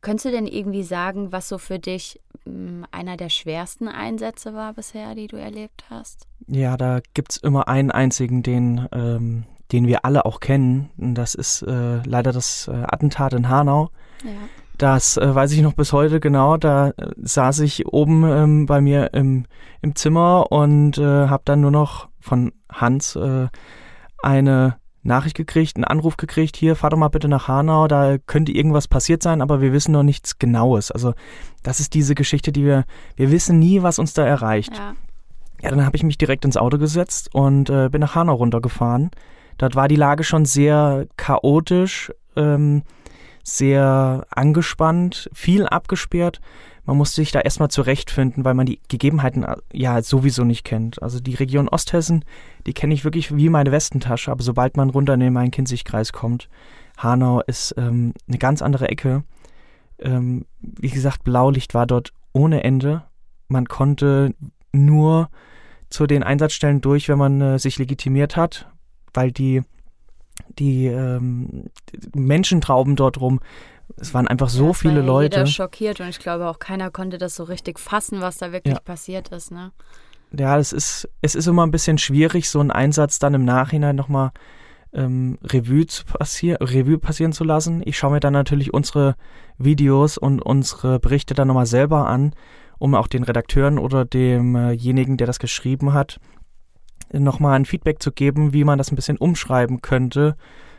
Könntest 0.00 0.26
du 0.26 0.30
denn 0.30 0.46
irgendwie 0.46 0.84
sagen, 0.84 1.32
was 1.32 1.48
so 1.48 1.58
für 1.58 1.80
dich 1.80 2.20
mh, 2.44 2.86
einer 2.92 3.16
der 3.16 3.28
schwersten 3.28 3.88
Einsätze 3.88 4.54
war 4.54 4.72
bisher, 4.72 5.16
die 5.16 5.26
du 5.26 5.36
erlebt 5.36 5.84
hast? 5.90 6.28
Ja, 6.46 6.76
da 6.76 7.00
gibt 7.14 7.32
es 7.32 7.36
immer 7.38 7.66
einen 7.66 7.90
einzigen, 7.90 8.44
den, 8.44 8.88
ähm, 8.92 9.44
den 9.72 9.88
wir 9.88 10.04
alle 10.04 10.24
auch 10.26 10.38
kennen. 10.38 10.90
Und 10.96 11.16
das 11.16 11.34
ist 11.34 11.62
äh, 11.62 12.02
leider 12.04 12.30
das 12.30 12.68
äh, 12.68 12.72
Attentat 12.72 13.32
in 13.32 13.48
Hanau. 13.48 13.90
Ja 14.22 14.30
Das 14.82 15.16
äh, 15.16 15.32
weiß 15.32 15.52
ich 15.52 15.62
noch 15.62 15.74
bis 15.74 15.92
heute 15.92 16.18
genau. 16.18 16.56
Da 16.56 16.88
äh, 16.88 17.12
saß 17.16 17.60
ich 17.60 17.86
oben 17.86 18.24
ähm, 18.24 18.66
bei 18.66 18.80
mir 18.80 19.14
im, 19.14 19.44
im 19.80 19.94
Zimmer 19.94 20.50
und 20.50 20.98
äh, 20.98 21.28
habe 21.28 21.44
dann 21.44 21.60
nur 21.60 21.70
noch 21.70 22.08
von 22.18 22.50
Hans 22.68 23.14
äh, 23.14 23.46
eine 24.24 24.78
Nachricht 25.04 25.36
gekriegt, 25.36 25.76
einen 25.76 25.84
Anruf 25.84 26.16
gekriegt, 26.16 26.56
hier, 26.56 26.74
fahr 26.74 26.90
doch 26.90 26.98
mal 26.98 27.10
bitte 27.10 27.28
nach 27.28 27.46
Hanau, 27.46 27.86
da 27.86 28.18
könnte 28.18 28.50
irgendwas 28.50 28.88
passiert 28.88 29.22
sein, 29.22 29.40
aber 29.40 29.60
wir 29.60 29.72
wissen 29.72 29.92
noch 29.92 30.02
nichts 30.02 30.40
Genaues. 30.40 30.90
Also 30.90 31.14
das 31.62 31.78
ist 31.78 31.94
diese 31.94 32.16
Geschichte, 32.16 32.50
die 32.50 32.64
wir, 32.64 32.84
wir 33.14 33.30
wissen 33.30 33.60
nie, 33.60 33.84
was 33.84 34.00
uns 34.00 34.14
da 34.14 34.26
erreicht. 34.26 34.76
Ja, 34.76 34.94
ja 35.62 35.70
dann 35.70 35.86
habe 35.86 35.96
ich 35.96 36.02
mich 36.02 36.18
direkt 36.18 36.44
ins 36.44 36.56
Auto 36.56 36.78
gesetzt 36.78 37.32
und 37.32 37.70
äh, 37.70 37.88
bin 37.88 38.00
nach 38.00 38.16
Hanau 38.16 38.34
runtergefahren. 38.34 39.12
Dort 39.58 39.76
war 39.76 39.86
die 39.86 39.94
Lage 39.94 40.24
schon 40.24 40.44
sehr 40.44 41.06
chaotisch, 41.16 42.12
ähm, 42.34 42.82
sehr 43.42 44.26
angespannt, 44.30 45.28
viel 45.32 45.66
abgesperrt 45.66 46.40
man 46.84 46.96
musste 46.96 47.16
sich 47.16 47.30
da 47.30 47.40
erstmal 47.40 47.70
zurechtfinden, 47.70 48.44
weil 48.44 48.54
man 48.54 48.66
die 48.66 48.80
Gegebenheiten 48.88 49.44
äh, 49.44 49.56
ja 49.72 50.02
sowieso 50.02 50.44
nicht 50.44 50.64
kennt. 50.64 51.00
Also 51.02 51.20
die 51.20 51.34
Region 51.34 51.68
Osthessen, 51.68 52.24
die 52.66 52.72
kenne 52.72 52.94
ich 52.94 53.04
wirklich 53.04 53.36
wie 53.36 53.48
meine 53.48 53.70
Westentasche, 53.70 54.30
aber 54.30 54.42
sobald 54.42 54.76
man 54.76 54.90
runter 54.90 55.14
in 55.14 55.20
den 55.20 55.32
Main-Kinzig-Kreis 55.32 56.12
kommt, 56.12 56.48
Hanau 56.98 57.40
ist 57.46 57.74
ähm, 57.78 58.14
eine 58.28 58.38
ganz 58.38 58.62
andere 58.62 58.88
Ecke. 58.88 59.22
Ähm, 60.00 60.46
wie 60.60 60.90
gesagt, 60.90 61.22
Blaulicht 61.22 61.74
war 61.74 61.86
dort 61.86 62.12
ohne 62.32 62.64
Ende. 62.64 63.04
Man 63.48 63.66
konnte 63.66 64.34
nur 64.72 65.28
zu 65.88 66.06
den 66.06 66.22
Einsatzstellen 66.22 66.80
durch, 66.80 67.08
wenn 67.08 67.18
man 67.18 67.40
äh, 67.40 67.58
sich 67.58 67.78
legitimiert 67.78 68.36
hat, 68.36 68.68
weil 69.14 69.30
die, 69.30 69.62
die 70.58 70.86
ähm, 70.86 71.70
Menschentrauben 72.14 72.96
dort 72.96 73.20
rum 73.20 73.40
es 73.96 74.14
waren 74.14 74.28
einfach 74.28 74.48
so 74.48 74.68
ja, 74.68 74.72
viele 74.72 74.94
war 74.94 75.00
ja 75.00 75.06
Leute. 75.06 75.36
Jeder 75.38 75.46
schockiert 75.46 76.00
und 76.00 76.08
ich 76.08 76.18
glaube 76.18 76.48
auch 76.48 76.58
keiner 76.58 76.90
konnte 76.90 77.18
das 77.18 77.34
so 77.34 77.44
richtig 77.44 77.78
fassen, 77.78 78.20
was 78.20 78.38
da 78.38 78.52
wirklich 78.52 78.74
ja. 78.74 78.80
passiert 78.80 79.28
ist. 79.28 79.50
Ne? 79.50 79.72
Ja, 80.36 80.58
es 80.58 80.72
ist, 80.72 81.08
es 81.20 81.34
ist 81.34 81.46
immer 81.46 81.66
ein 81.66 81.70
bisschen 81.70 81.98
schwierig, 81.98 82.48
so 82.48 82.60
einen 82.60 82.70
Einsatz 82.70 83.18
dann 83.18 83.34
im 83.34 83.44
Nachhinein 83.44 83.96
nochmal 83.96 84.30
ähm, 84.94 85.38
Revue, 85.42 85.86
zu 85.86 86.04
passier 86.04 86.58
Revue 86.60 86.98
passieren 86.98 87.32
zu 87.32 87.44
lassen. 87.44 87.82
Ich 87.84 87.98
schaue 87.98 88.12
mir 88.12 88.20
dann 88.20 88.32
natürlich 88.32 88.72
unsere 88.72 89.16
Videos 89.58 90.18
und 90.18 90.40
unsere 90.40 90.98
Berichte 90.98 91.34
dann 91.34 91.48
nochmal 91.48 91.66
selber 91.66 92.08
an, 92.08 92.34
um 92.78 92.94
auch 92.94 93.08
den 93.08 93.24
Redakteuren 93.24 93.78
oder 93.78 94.04
demjenigen, 94.04 95.16
der 95.16 95.26
das 95.26 95.38
geschrieben 95.38 95.92
hat, 95.92 96.18
nochmal 97.12 97.54
ein 97.54 97.64
Feedback 97.64 98.02
zu 98.02 98.12
geben, 98.12 98.52
wie 98.52 98.64
man 98.64 98.78
das 98.78 98.90
ein 98.90 98.96
bisschen 98.96 99.18
umschreiben 99.18 99.82
könnte 99.82 100.36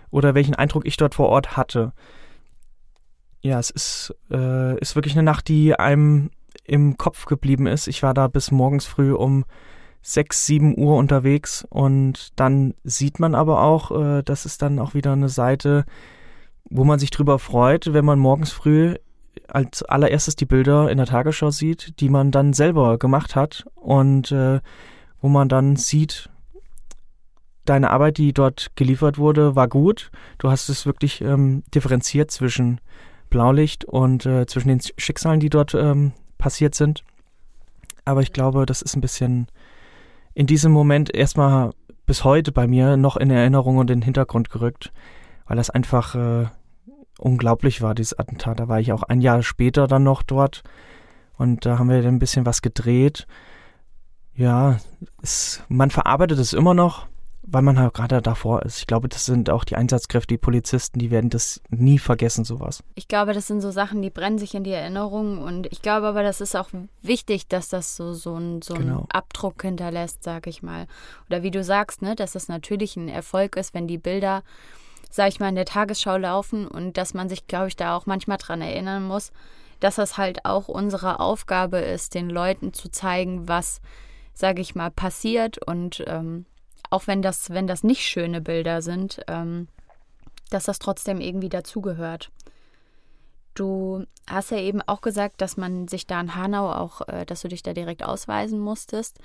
oder 0.09 0.35
welchen 0.35 0.55
Eindruck 0.55 0.85
ich 0.85 0.97
dort 0.97 1.15
vor 1.15 1.29
Ort 1.29 1.57
hatte 1.57 1.93
ja, 3.43 3.59
es 3.59 3.69
ist, 3.69 4.15
äh, 4.31 4.79
ist 4.79 4.95
wirklich 4.95 5.13
eine 5.13 5.23
Nacht, 5.23 5.47
die 5.49 5.75
einem 5.75 6.31
im 6.63 6.97
Kopf 6.97 7.25
geblieben 7.25 7.67
ist. 7.67 7.87
Ich 7.87 8.01
war 8.01 8.13
da 8.13 8.27
bis 8.27 8.51
morgens 8.51 8.85
früh 8.85 9.13
um 9.13 9.43
6, 10.01 10.45
7 10.45 10.77
Uhr 10.77 10.97
unterwegs 10.97 11.65
und 11.69 12.39
dann 12.39 12.73
sieht 12.83 13.19
man 13.19 13.35
aber 13.35 13.61
auch, 13.61 13.91
äh, 13.91 14.23
das 14.23 14.45
ist 14.45 14.61
dann 14.61 14.79
auch 14.79 14.93
wieder 14.93 15.11
eine 15.11 15.29
Seite, 15.29 15.85
wo 16.69 16.85
man 16.85 16.99
sich 16.99 17.11
drüber 17.11 17.37
freut, 17.37 17.93
wenn 17.93 18.05
man 18.05 18.17
morgens 18.17 18.51
früh 18.51 18.95
als 19.47 19.83
allererstes 19.83 20.35
die 20.37 20.45
Bilder 20.45 20.89
in 20.89 20.97
der 20.97 21.07
Tagesschau 21.07 21.51
sieht, 21.51 21.99
die 21.99 22.09
man 22.09 22.31
dann 22.31 22.53
selber 22.53 22.97
gemacht 22.97 23.35
hat 23.35 23.65
und 23.75 24.31
äh, 24.31 24.61
wo 25.23 25.29
man 25.29 25.47
dann 25.47 25.77
sieht, 25.77 26.29
deine 27.63 27.91
Arbeit, 27.91 28.17
die 28.17 28.33
dort 28.33 28.75
geliefert 28.75 29.17
wurde, 29.17 29.55
war 29.55 29.69
gut. 29.69 30.11
Du 30.37 30.51
hast 30.51 30.67
es 30.67 30.85
wirklich 30.85 31.21
ähm, 31.21 31.63
differenziert 31.73 32.29
zwischen 32.29 32.81
Blaulicht 33.29 33.85
und 33.85 34.25
äh, 34.25 34.45
zwischen 34.47 34.67
den 34.67 34.81
Schicksalen, 34.97 35.39
die 35.39 35.49
dort 35.49 35.75
ähm, 35.75 36.11
passiert 36.37 36.75
sind. 36.75 37.05
Aber 38.03 38.21
ich 38.21 38.33
glaube, 38.33 38.65
das 38.65 38.81
ist 38.81 38.97
ein 38.97 39.01
bisschen 39.01 39.47
in 40.33 40.45
diesem 40.45 40.73
Moment 40.73 41.15
erstmal 41.15 41.71
bis 42.05 42.25
heute 42.25 42.51
bei 42.51 42.67
mir 42.67 42.97
noch 42.97 43.15
in 43.15 43.31
Erinnerung 43.31 43.77
und 43.77 43.89
in 43.89 43.99
den 44.01 44.05
Hintergrund 44.05 44.49
gerückt, 44.49 44.91
weil 45.45 45.55
das 45.55 45.69
einfach 45.69 46.15
äh, 46.15 46.47
unglaublich 47.17 47.81
war, 47.81 47.95
dieses 47.95 48.19
Attentat. 48.19 48.59
Da 48.59 48.67
war 48.67 48.81
ich 48.81 48.91
auch 48.91 49.03
ein 49.03 49.21
Jahr 49.21 49.41
später 49.41 49.87
dann 49.87 50.03
noch 50.03 50.21
dort 50.21 50.63
und 51.37 51.65
da 51.65 51.79
haben 51.79 51.89
wir 51.89 52.01
dann 52.01 52.15
ein 52.15 52.19
bisschen 52.19 52.45
was 52.45 52.61
gedreht. 52.61 53.25
Ja, 54.35 54.79
es, 55.21 55.61
man 55.69 55.91
verarbeitet 55.91 56.39
es 56.39 56.53
immer 56.53 56.73
noch, 56.73 57.07
weil 57.43 57.61
man 57.61 57.77
halt 57.77 57.93
gerade 57.93 58.21
davor 58.21 58.63
ist. 58.63 58.79
Ich 58.79 58.87
glaube, 58.87 59.09
das 59.09 59.25
sind 59.25 59.49
auch 59.49 59.63
die 59.63 59.75
Einsatzkräfte, 59.75 60.33
die 60.33 60.37
Polizisten, 60.39 60.97
die 60.97 61.11
werden 61.11 61.29
das 61.29 61.61
nie 61.69 61.99
vergessen, 61.99 62.45
sowas. 62.45 62.83
Ich 62.95 63.07
glaube, 63.07 63.33
das 63.33 63.47
sind 63.47 63.61
so 63.61 63.69
Sachen, 63.69 64.01
die 64.01 64.09
brennen 64.09 64.39
sich 64.39 64.55
in 64.55 64.63
die 64.63 64.71
Erinnerung 64.71 65.39
und 65.39 65.71
ich 65.71 65.81
glaube 65.81 66.07
aber, 66.07 66.23
das 66.23 66.41
ist 66.41 66.55
auch 66.55 66.69
wichtig, 67.01 67.47
dass 67.47 67.69
das 67.69 67.95
so, 67.95 68.13
so, 68.13 68.35
ein, 68.35 68.61
so 68.61 68.73
genau. 68.73 68.97
einen 68.99 69.11
Abdruck 69.11 69.61
hinterlässt, 69.61 70.23
sag 70.23 70.47
ich 70.47 70.63
mal. 70.63 70.87
Oder 71.29 71.43
wie 71.43 71.51
du 71.51 71.63
sagst, 71.63 72.01
ne, 72.01 72.15
dass 72.15 72.31
das 72.31 72.47
natürlich 72.47 72.95
ein 72.95 73.09
Erfolg 73.09 73.55
ist, 73.57 73.73
wenn 73.73 73.87
die 73.87 73.99
Bilder, 73.99 74.41
sag 75.11 75.27
ich 75.27 75.39
mal, 75.39 75.49
in 75.49 75.55
der 75.55 75.65
Tagesschau 75.65 76.17
laufen 76.17 76.67
und 76.67 76.97
dass 76.97 77.13
man 77.13 77.29
sich, 77.29 77.45
glaube 77.45 77.67
ich, 77.67 77.75
da 77.75 77.95
auch 77.95 78.05
manchmal 78.05 78.37
dran 78.37 78.61
erinnern 78.61 79.03
muss, 79.03 79.31
dass 79.79 79.95
das 79.95 80.17
halt 80.17 80.45
auch 80.45 80.69
unsere 80.69 81.19
Aufgabe 81.19 81.77
ist, 81.77 82.15
den 82.15 82.29
Leuten 82.29 82.73
zu 82.73 82.89
zeigen, 82.89 83.49
was, 83.49 83.81
sag 84.33 84.59
ich 84.59 84.75
mal, 84.75 84.91
passiert 84.91 85.57
und 85.57 86.03
ähm, 86.07 86.45
auch 86.89 87.07
wenn 87.07 87.21
das, 87.21 87.49
wenn 87.49 87.67
das 87.67 87.83
nicht 87.83 88.03
schöne 88.03 88.41
Bilder 88.41 88.81
sind, 88.81 89.21
ähm, 89.27 89.67
dass 90.49 90.65
das 90.65 90.79
trotzdem 90.79 91.19
irgendwie 91.19 91.49
dazugehört. 91.49 92.31
Du 93.55 94.05
hast 94.27 94.51
ja 94.51 94.57
eben 94.57 94.81
auch 94.81 95.01
gesagt, 95.01 95.41
dass 95.41 95.57
man 95.57 95.87
sich 95.87 96.07
da 96.07 96.19
in 96.19 96.35
Hanau 96.35 96.71
auch, 96.71 97.07
äh, 97.07 97.25
dass 97.25 97.41
du 97.41 97.47
dich 97.47 97.63
da 97.63 97.73
direkt 97.73 98.03
ausweisen 98.03 98.59
musstest. 98.59 99.19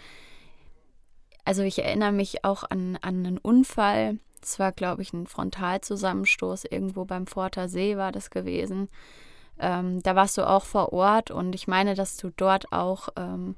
Also 1.45 1.63
ich 1.63 1.83
erinnere 1.83 2.13
mich 2.13 2.45
auch 2.45 2.65
an, 2.65 2.99
an 3.01 3.27
einen 3.27 3.39
Unfall. 3.39 4.19
Es 4.43 4.59
war, 4.59 4.73
glaube 4.73 5.03
ich, 5.03 5.13
ein 5.13 5.27
Frontalzusammenstoß 5.27 6.65
irgendwo 6.65 7.05
beim 7.05 7.27
Forter 7.27 7.69
See 7.69 7.97
war 7.97 8.13
das 8.13 8.31
gewesen. 8.31 8.89
Ähm, 9.59 10.03
da 10.03 10.15
warst 10.15 10.37
du 10.39 10.47
auch 10.47 10.65
vor 10.65 10.93
Ort 10.93 11.31
und 11.31 11.55
ich 11.55 11.67
meine, 11.67 11.95
dass 11.95 12.17
du 12.17 12.31
dort 12.37 12.73
auch 12.73 13.09
ähm, 13.17 13.57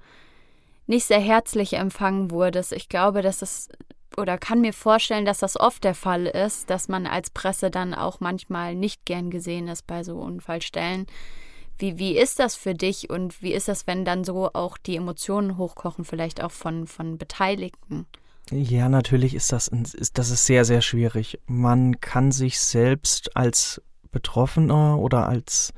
nicht 0.91 1.07
sehr 1.07 1.21
herzlich 1.21 1.75
empfangen 1.75 2.31
wurdest. 2.31 2.73
Ich 2.73 2.89
glaube, 2.89 3.23
dass 3.23 3.41
es 3.41 3.69
oder 4.17 4.37
kann 4.39 4.61
mir 4.61 4.73
vorstellen, 4.73 5.25
dass 5.25 5.39
das 5.39 5.59
oft 5.59 5.85
der 5.85 5.95
Fall 5.95 6.27
ist, 6.27 6.69
dass 6.69 6.89
man 6.89 7.07
als 7.07 7.31
Presse 7.31 7.71
dann 7.71 7.95
auch 7.95 8.19
manchmal 8.19 8.75
nicht 8.75 9.07
gern 9.07 9.31
gesehen 9.31 9.69
ist 9.69 9.87
bei 9.87 10.03
so 10.03 10.19
Unfallstellen. 10.19 11.07
Wie, 11.79 11.97
wie 11.97 12.19
ist 12.19 12.41
das 12.41 12.57
für 12.57 12.75
dich 12.75 13.09
und 13.09 13.41
wie 13.41 13.55
ist 13.55 13.69
das, 13.69 13.87
wenn 13.87 14.05
dann 14.05 14.25
so 14.25 14.51
auch 14.53 14.77
die 14.77 14.97
Emotionen 14.97 15.57
hochkochen, 15.57 16.05
vielleicht 16.05 16.43
auch 16.43 16.51
von, 16.51 16.89
von 16.89 17.19
Beteiligten? 17.19 18.07
Ja, 18.51 18.89
natürlich 18.89 19.35
ist 19.35 19.53
das, 19.53 19.69
ist, 19.69 20.19
das 20.19 20.31
ist 20.31 20.45
sehr, 20.45 20.65
sehr 20.65 20.83
schwierig. 20.83 21.39
Man 21.47 22.01
kann 22.01 22.33
sich 22.33 22.59
selbst 22.59 23.37
als 23.37 23.81
Betroffener 24.11 24.99
oder 24.99 25.29
als 25.29 25.73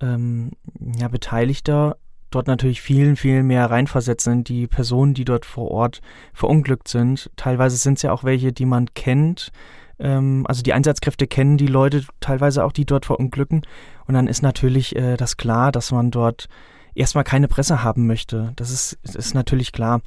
ähm, 0.00 0.52
ja, 0.98 1.08
Beteiligter 1.08 1.98
dort 2.34 2.46
natürlich 2.46 2.82
viel, 2.82 3.16
viel 3.16 3.42
mehr 3.42 3.70
reinversetzen 3.70 4.32
in 4.32 4.44
die 4.44 4.66
Personen, 4.66 5.14
die 5.14 5.24
dort 5.24 5.46
vor 5.46 5.70
Ort 5.70 6.00
verunglückt 6.32 6.88
sind. 6.88 7.30
Teilweise 7.36 7.76
sind 7.76 7.94
es 7.98 8.02
ja 8.02 8.12
auch 8.12 8.24
welche, 8.24 8.52
die 8.52 8.66
man 8.66 8.92
kennt. 8.94 9.52
Ähm, 9.98 10.44
also 10.48 10.62
die 10.62 10.72
Einsatzkräfte 10.72 11.26
kennen 11.26 11.56
die 11.56 11.66
Leute 11.66 12.04
teilweise 12.20 12.64
auch, 12.64 12.72
die 12.72 12.84
dort 12.84 13.06
verunglücken. 13.06 13.62
Und 14.06 14.14
dann 14.14 14.26
ist 14.26 14.42
natürlich 14.42 14.96
äh, 14.96 15.16
das 15.16 15.36
klar, 15.36 15.72
dass 15.72 15.92
man 15.92 16.10
dort 16.10 16.48
erstmal 16.94 17.24
keine 17.24 17.48
Presse 17.48 17.82
haben 17.82 18.06
möchte. 18.06 18.52
Das 18.56 18.70
ist, 18.70 18.98
ist 19.02 19.34
natürlich 19.34 19.72
klar. 19.72 20.00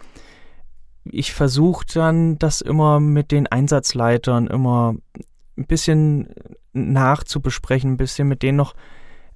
Ich 1.06 1.34
versuche 1.34 1.86
dann 1.94 2.38
das 2.38 2.62
immer 2.62 3.00
mit 3.00 3.32
den 3.32 3.48
Einsatzleitern 3.48 4.48
immer 4.48 4.96
ein 5.58 5.66
bisschen 5.66 6.30
nachzubesprechen, 6.74 7.94
ein 7.94 7.98
bisschen 7.98 8.28
mit 8.28 8.44
denen 8.44 8.58
noch 8.58 8.76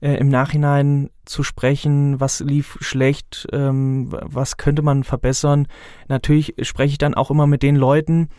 äh, 0.01 0.15
im 0.15 0.29
Nachhinein 0.29 1.09
zu 1.25 1.43
sprechen, 1.43 2.19
was 2.19 2.41
lief 2.41 2.77
schlecht, 2.81 3.47
ähm, 3.51 4.09
was 4.09 4.57
könnte 4.57 4.81
man 4.81 5.03
verbessern. 5.03 5.67
Natürlich 6.07 6.55
spreche 6.63 6.93
ich 6.93 6.97
dann 6.97 7.13
auch 7.13 7.31
immer 7.31 7.47
mit 7.47 7.63
den 7.63 7.75
Leuten, 7.75 8.29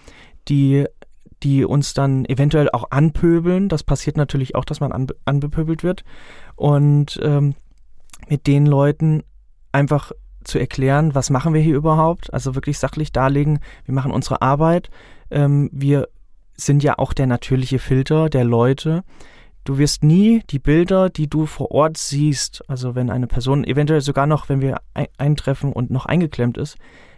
die 0.48 0.86
die 1.42 1.64
uns 1.64 1.92
dann 1.92 2.24
eventuell 2.26 2.70
auch 2.70 2.90
anpöbeln. 2.90 3.68
Das 3.68 3.82
passiert 3.82 4.16
natürlich 4.16 4.54
auch, 4.54 4.64
dass 4.64 4.78
man 4.78 4.92
anbe 4.92 5.16
anbepöbelt 5.24 5.82
wird. 5.82 6.04
Und 6.54 7.18
ähm, 7.22 7.54
mit 8.28 8.46
den 8.46 8.66
Leuten 8.66 9.24
einfach 9.72 10.12
zu 10.44 10.58
erklären, 10.58 11.14
was 11.14 11.30
machen 11.30 11.54
wir 11.54 11.60
hier 11.60 11.76
überhaupt, 11.76 12.32
also 12.32 12.54
wirklich 12.54 12.78
sachlich 12.78 13.12
darlegen, 13.12 13.60
wir 13.84 13.94
machen 13.94 14.12
unsere 14.12 14.42
Arbeit, 14.42 14.90
ähm, 15.30 15.70
wir 15.72 16.08
sind 16.54 16.82
ja 16.82 16.98
auch 16.98 17.12
der 17.12 17.26
natürliche 17.26 17.78
Filter 17.78 18.28
der 18.28 18.44
Leute 18.44 19.02
Du 19.64 19.78
wirst 19.78 20.02
nie 20.02 20.42
die 20.50 20.58
Bilder, 20.58 21.08
die 21.08 21.28
du 21.28 21.46
vor 21.46 21.70
Ort 21.70 21.96
siehst, 21.96 22.64
also 22.68 22.94
wenn 22.94 23.10
eine 23.10 23.28
Person 23.28 23.64
eventuell 23.64 24.00
sogar 24.00 24.26
noch, 24.26 24.48
wenn 24.48 24.60
wir 24.60 24.80
eintreffen 25.18 25.72
und 25.72 25.90
noch 25.90 26.06
eingeklemmt 26.06 26.58
ist, 26.58 26.76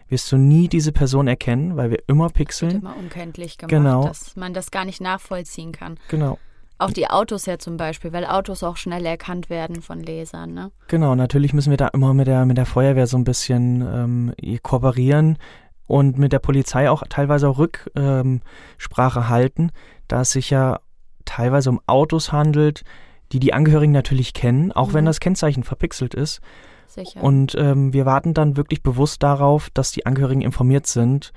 wirst 0.08 0.30
du 0.30 0.36
nie 0.36 0.68
diese 0.68 0.92
Person 0.92 1.26
erkennen, 1.26 1.76
weil 1.76 1.90
wir 1.90 2.02
immer 2.06 2.28
pixeln. 2.28 2.80
immer 2.80 2.96
unkenntlich 2.96 3.56
gemacht, 3.56 3.70
genau. 3.70 4.06
dass 4.06 4.36
man 4.36 4.52
das 4.52 4.70
gar 4.70 4.84
nicht 4.84 5.00
nachvollziehen 5.00 5.72
kann. 5.72 5.98
Genau. 6.08 6.38
Auch 6.76 6.90
die 6.90 7.08
Autos 7.08 7.46
ja 7.46 7.58
zum 7.58 7.76
Beispiel, 7.76 8.12
weil 8.12 8.26
Autos 8.26 8.62
auch 8.62 8.76
schnell 8.76 9.06
erkannt 9.06 9.48
werden 9.48 9.80
von 9.80 10.00
Lesern, 10.00 10.52
ne? 10.52 10.72
Genau, 10.88 11.14
natürlich 11.14 11.54
müssen 11.54 11.70
wir 11.70 11.76
da 11.76 11.88
immer 11.88 12.14
mit 12.14 12.26
der, 12.26 12.44
mit 12.46 12.58
der 12.58 12.66
Feuerwehr 12.66 13.06
so 13.06 13.16
ein 13.16 13.24
bisschen 13.24 13.80
ähm, 13.80 14.60
kooperieren 14.62 15.38
und 15.86 16.18
mit 16.18 16.32
der 16.32 16.40
Polizei 16.40 16.90
auch 16.90 17.04
teilweise 17.08 17.48
auch 17.48 17.58
Rücksprache 17.58 19.18
ähm, 19.20 19.28
halten, 19.28 19.70
da 20.08 20.22
es 20.22 20.32
sich 20.32 20.50
ja 20.50 20.80
teilweise 21.24 21.70
um 21.70 21.80
Autos 21.86 22.32
handelt, 22.32 22.84
die 23.32 23.40
die 23.40 23.52
Angehörigen 23.52 23.92
natürlich 23.92 24.32
kennen, 24.32 24.72
auch 24.72 24.88
mhm. 24.88 24.94
wenn 24.94 25.04
das 25.06 25.20
Kennzeichen 25.20 25.64
verpixelt 25.64 26.14
ist. 26.14 26.40
Sicher. 26.86 27.22
Und 27.22 27.54
ähm, 27.58 27.92
wir 27.92 28.06
warten 28.06 28.34
dann 28.34 28.56
wirklich 28.56 28.82
bewusst 28.82 29.22
darauf, 29.22 29.70
dass 29.70 29.90
die 29.90 30.06
Angehörigen 30.06 30.42
informiert 30.42 30.86
sind, 30.86 31.32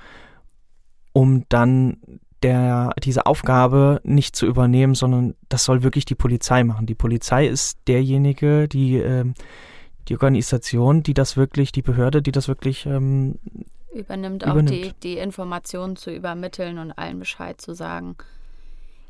um 1.12 1.44
dann 1.48 1.96
der, 2.42 2.92
diese 3.02 3.26
Aufgabe 3.26 4.00
nicht 4.04 4.36
zu 4.36 4.46
übernehmen, 4.46 4.94
sondern 4.94 5.34
das 5.48 5.64
soll 5.64 5.82
wirklich 5.82 6.04
die 6.04 6.14
Polizei 6.14 6.62
machen. 6.62 6.86
Die 6.86 6.94
Polizei 6.94 7.46
ist 7.46 7.78
derjenige, 7.88 8.68
die, 8.68 8.98
ähm, 8.98 9.34
die 10.08 10.14
Organisation, 10.14 11.02
die 11.02 11.14
das 11.14 11.36
wirklich, 11.36 11.72
die 11.72 11.82
Behörde, 11.82 12.22
die 12.22 12.32
das 12.32 12.46
wirklich 12.46 12.86
ähm, 12.86 13.38
übernimmt, 13.92 14.46
auch 14.46 14.52
übernimmt. 14.52 14.70
Die, 14.70 14.92
die 15.02 15.18
Informationen 15.18 15.96
zu 15.96 16.14
übermitteln 16.14 16.78
und 16.78 16.92
allen 16.92 17.18
Bescheid 17.18 17.60
zu 17.60 17.74
sagen. 17.74 18.16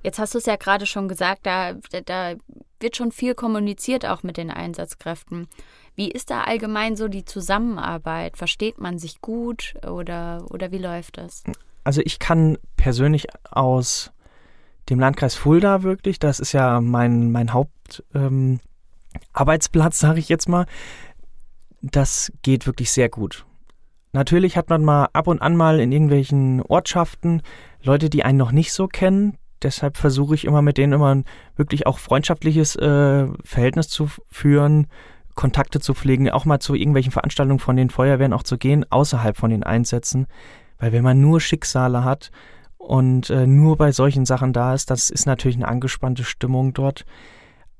Jetzt 0.03 0.19
hast 0.19 0.35
du 0.35 0.39
es 0.39 0.47
ja 0.47 0.57
gerade 0.57 0.87
schon 0.87 1.09
gesagt, 1.09 1.47
da, 1.47 1.75
da 2.05 2.35
wird 2.81 2.97
schon 2.97 3.13
viel 3.13 3.35
kommuniziert 3.35 4.07
auch 4.07 4.23
mit 4.23 4.37
den 4.37 4.51
Einsatzkräften. 4.51 5.49
Wie 5.95 6.11
ist 6.11 6.31
da 6.31 6.43
allgemein 6.43 6.97
so 6.97 7.09
die 7.09 7.25
Zusammenarbeit? 7.25 8.37
Versteht 8.37 8.81
man 8.81 8.99
sich 8.99 9.21
gut 9.21 9.75
oder, 9.85 10.45
oder 10.51 10.71
wie 10.71 10.79
läuft 10.79 11.19
das? 11.19 11.43
Also 11.83 12.01
ich 12.05 12.19
kann 12.19 12.59
persönlich 12.77 13.27
aus 13.51 14.13
dem 14.89 15.01
Landkreis 15.01 15.35
Fulda 15.35 15.83
wirklich, 15.83 16.19
das 16.19 16.41
ist 16.41 16.53
ja 16.53 16.81
mein, 16.81 17.33
mein 17.33 17.53
Hauptarbeitsplatz, 17.53 20.03
ähm, 20.03 20.09
sage 20.09 20.21
ich 20.21 20.29
jetzt 20.29 20.49
mal, 20.49 20.67
das 21.83 22.33
geht 22.43 22.67
wirklich 22.67 22.91
sehr 22.91 23.09
gut. 23.09 23.45
Natürlich 24.13 24.57
hat 24.57 24.71
man 24.71 24.85
mal 24.85 25.09
ab 25.13 25.27
und 25.27 25.43
an 25.43 25.57
mal 25.57 25.81
in 25.81 25.93
irgendwelchen 25.93 26.63
Ortschaften 26.63 27.43
Leute, 27.83 28.09
die 28.09 28.25
einen 28.25 28.39
noch 28.39 28.53
nicht 28.53 28.73
so 28.73 28.89
kennen, 28.89 29.37
deshalb 29.63 29.97
versuche 29.97 30.35
ich 30.35 30.45
immer 30.45 30.63
mit 30.63 30.79
denen 30.79 30.93
immer 30.93 31.15
ein 31.15 31.25
wirklich 31.57 31.87
auch 31.87 31.99
freundschaftliches 31.99 32.77
äh, 32.77 33.27
Verhältnis 33.45 33.89
zu 33.89 34.09
führen, 34.31 34.87
Kontakte 35.35 35.81
zu 35.81 35.95
pflegen, 35.95 36.31
auch 36.31 36.45
mal 36.45 36.59
zu 36.59 36.75
irgendwelchen 36.75 37.13
Veranstaltungen 37.13 37.61
von 37.61 37.77
den 37.77 37.91
Feuerwehren 37.91 38.33
auch 38.33 38.43
zu 38.43 38.59
gehen, 38.59 38.85
außerhalb 38.91 39.37
von 39.37 39.51
den 39.51 39.63
Einsätzen. 39.63 40.27
Weil 40.79 40.93
wenn 40.93 41.05
man 41.05 41.21
nur 41.21 41.41
Schicksale 41.41 42.03
hat 42.05 42.31
und 42.77 43.31
äh, 43.31 43.47
nur 43.47 43.77
bei 43.77 43.93
solchen 43.93 44.27
Sachen 44.27 44.53
da 44.53 44.75
ist, 44.75 44.91
das 44.91 45.11
ist 45.11 45.27
natürlich 45.27 45.57
eine 45.57 45.69
angespannte 45.69 46.25
Stimmung 46.25 46.75
dort. 46.75 47.05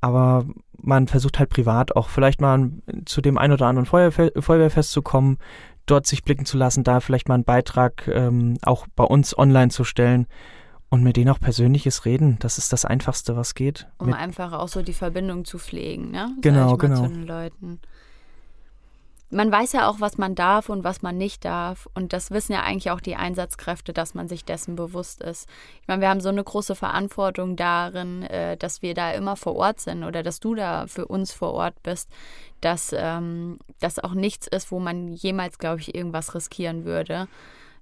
Aber 0.01 0.47
man 0.81 1.09
versucht 1.09 1.41
halt 1.41 1.51
privat 1.51 1.97
auch 1.97 2.09
vielleicht 2.09 2.41
mal 2.41 2.71
zu 3.05 3.21
dem 3.21 3.39
ein 3.39 3.51
oder 3.51 3.67
anderen 3.67 3.87
Feuerwehr, 3.87 4.31
Feuerwehrfest 4.39 4.93
zu 4.93 5.03
kommen, 5.03 5.39
dort 5.87 6.07
sich 6.07 6.23
blicken 6.23 6.45
zu 6.45 6.57
lassen, 6.57 6.85
da 6.85 7.01
vielleicht 7.01 7.29
mal 7.29 7.35
einen 7.35 7.45
Beitrag 7.45 8.07
ähm, 8.07 8.59
auch 8.63 8.87
bei 8.95 9.05
uns 9.05 9.37
online 9.37 9.71
zu 9.71 9.83
stellen 9.83 10.27
und 10.91 11.03
mit 11.03 11.17
denen 11.17 11.31
auch 11.31 11.41
persönliches 11.41 12.05
Reden, 12.05 12.39
das 12.39 12.59
ist 12.59 12.73
das 12.73 12.85
Einfachste, 12.85 13.37
was 13.37 13.55
geht. 13.55 13.87
Um 13.99 14.07
mit 14.07 14.17
einfach 14.17 14.53
auch 14.53 14.69
so 14.69 14.83
die 14.83 14.95
Verbindung 14.95 15.45
zu 15.45 15.59
pflegen, 15.59 16.11
ne? 16.11 16.35
Genau, 16.41 16.77
genau. 16.77 17.07
Zu 17.07 17.13
den 17.13 17.27
Leuten. 17.27 17.81
Man 19.31 19.53
weiß 19.53 19.73
ja 19.73 19.91
auch, 19.91 20.01
was 20.01 20.17
man 20.17 20.35
darf 20.35 20.71
und 20.71 20.85
was 20.85 21.03
man 21.03 21.19
nicht 21.19 21.45
darf. 21.45 21.87
Und 21.93 22.15
das 22.15 22.31
wissen 22.31 22.55
ja 22.55 22.63
eigentlich 22.63 22.91
auch 22.91 23.03
die 23.03 23.17
Einsatzkräfte, 23.17 23.93
dass 23.93 24.15
man 24.15 24.27
sich 24.27 24.47
dessen 24.47 24.75
bewusst 24.75 25.23
ist. 25.23 25.47
Ich 25.83 25.89
meine, 25.89 26.01
wir 26.01 26.09
haben 26.09 26.23
so 26.23 26.31
eine 26.31 26.43
große 26.43 26.75
Verantwortung 26.75 27.55
darin, 27.55 28.23
äh, 28.23 28.57
dass 28.57 28.81
wir 28.81 28.95
da 28.95 29.13
immer 29.13 29.37
vor 29.37 29.55
Ort 29.57 29.81
sind 29.81 30.03
oder 30.03 30.23
dass 30.23 30.41
du 30.41 30.55
da 30.55 30.87
für 30.87 31.07
uns 31.07 31.33
vor 31.33 31.53
Ort 31.53 31.83
bist, 31.83 32.09
dass 32.63 32.95
ähm, 32.97 33.59
das 33.81 33.99
auch 33.99 34.15
nichts 34.15 34.47
ist, 34.47 34.73
wo 34.73 34.81
man 34.81 35.09
jemals, 35.09 35.59
glaube 35.59 35.83
ich, 35.83 35.95
irgendwas 35.95 36.35
riskieren 36.35 36.87
würde. 36.87 37.29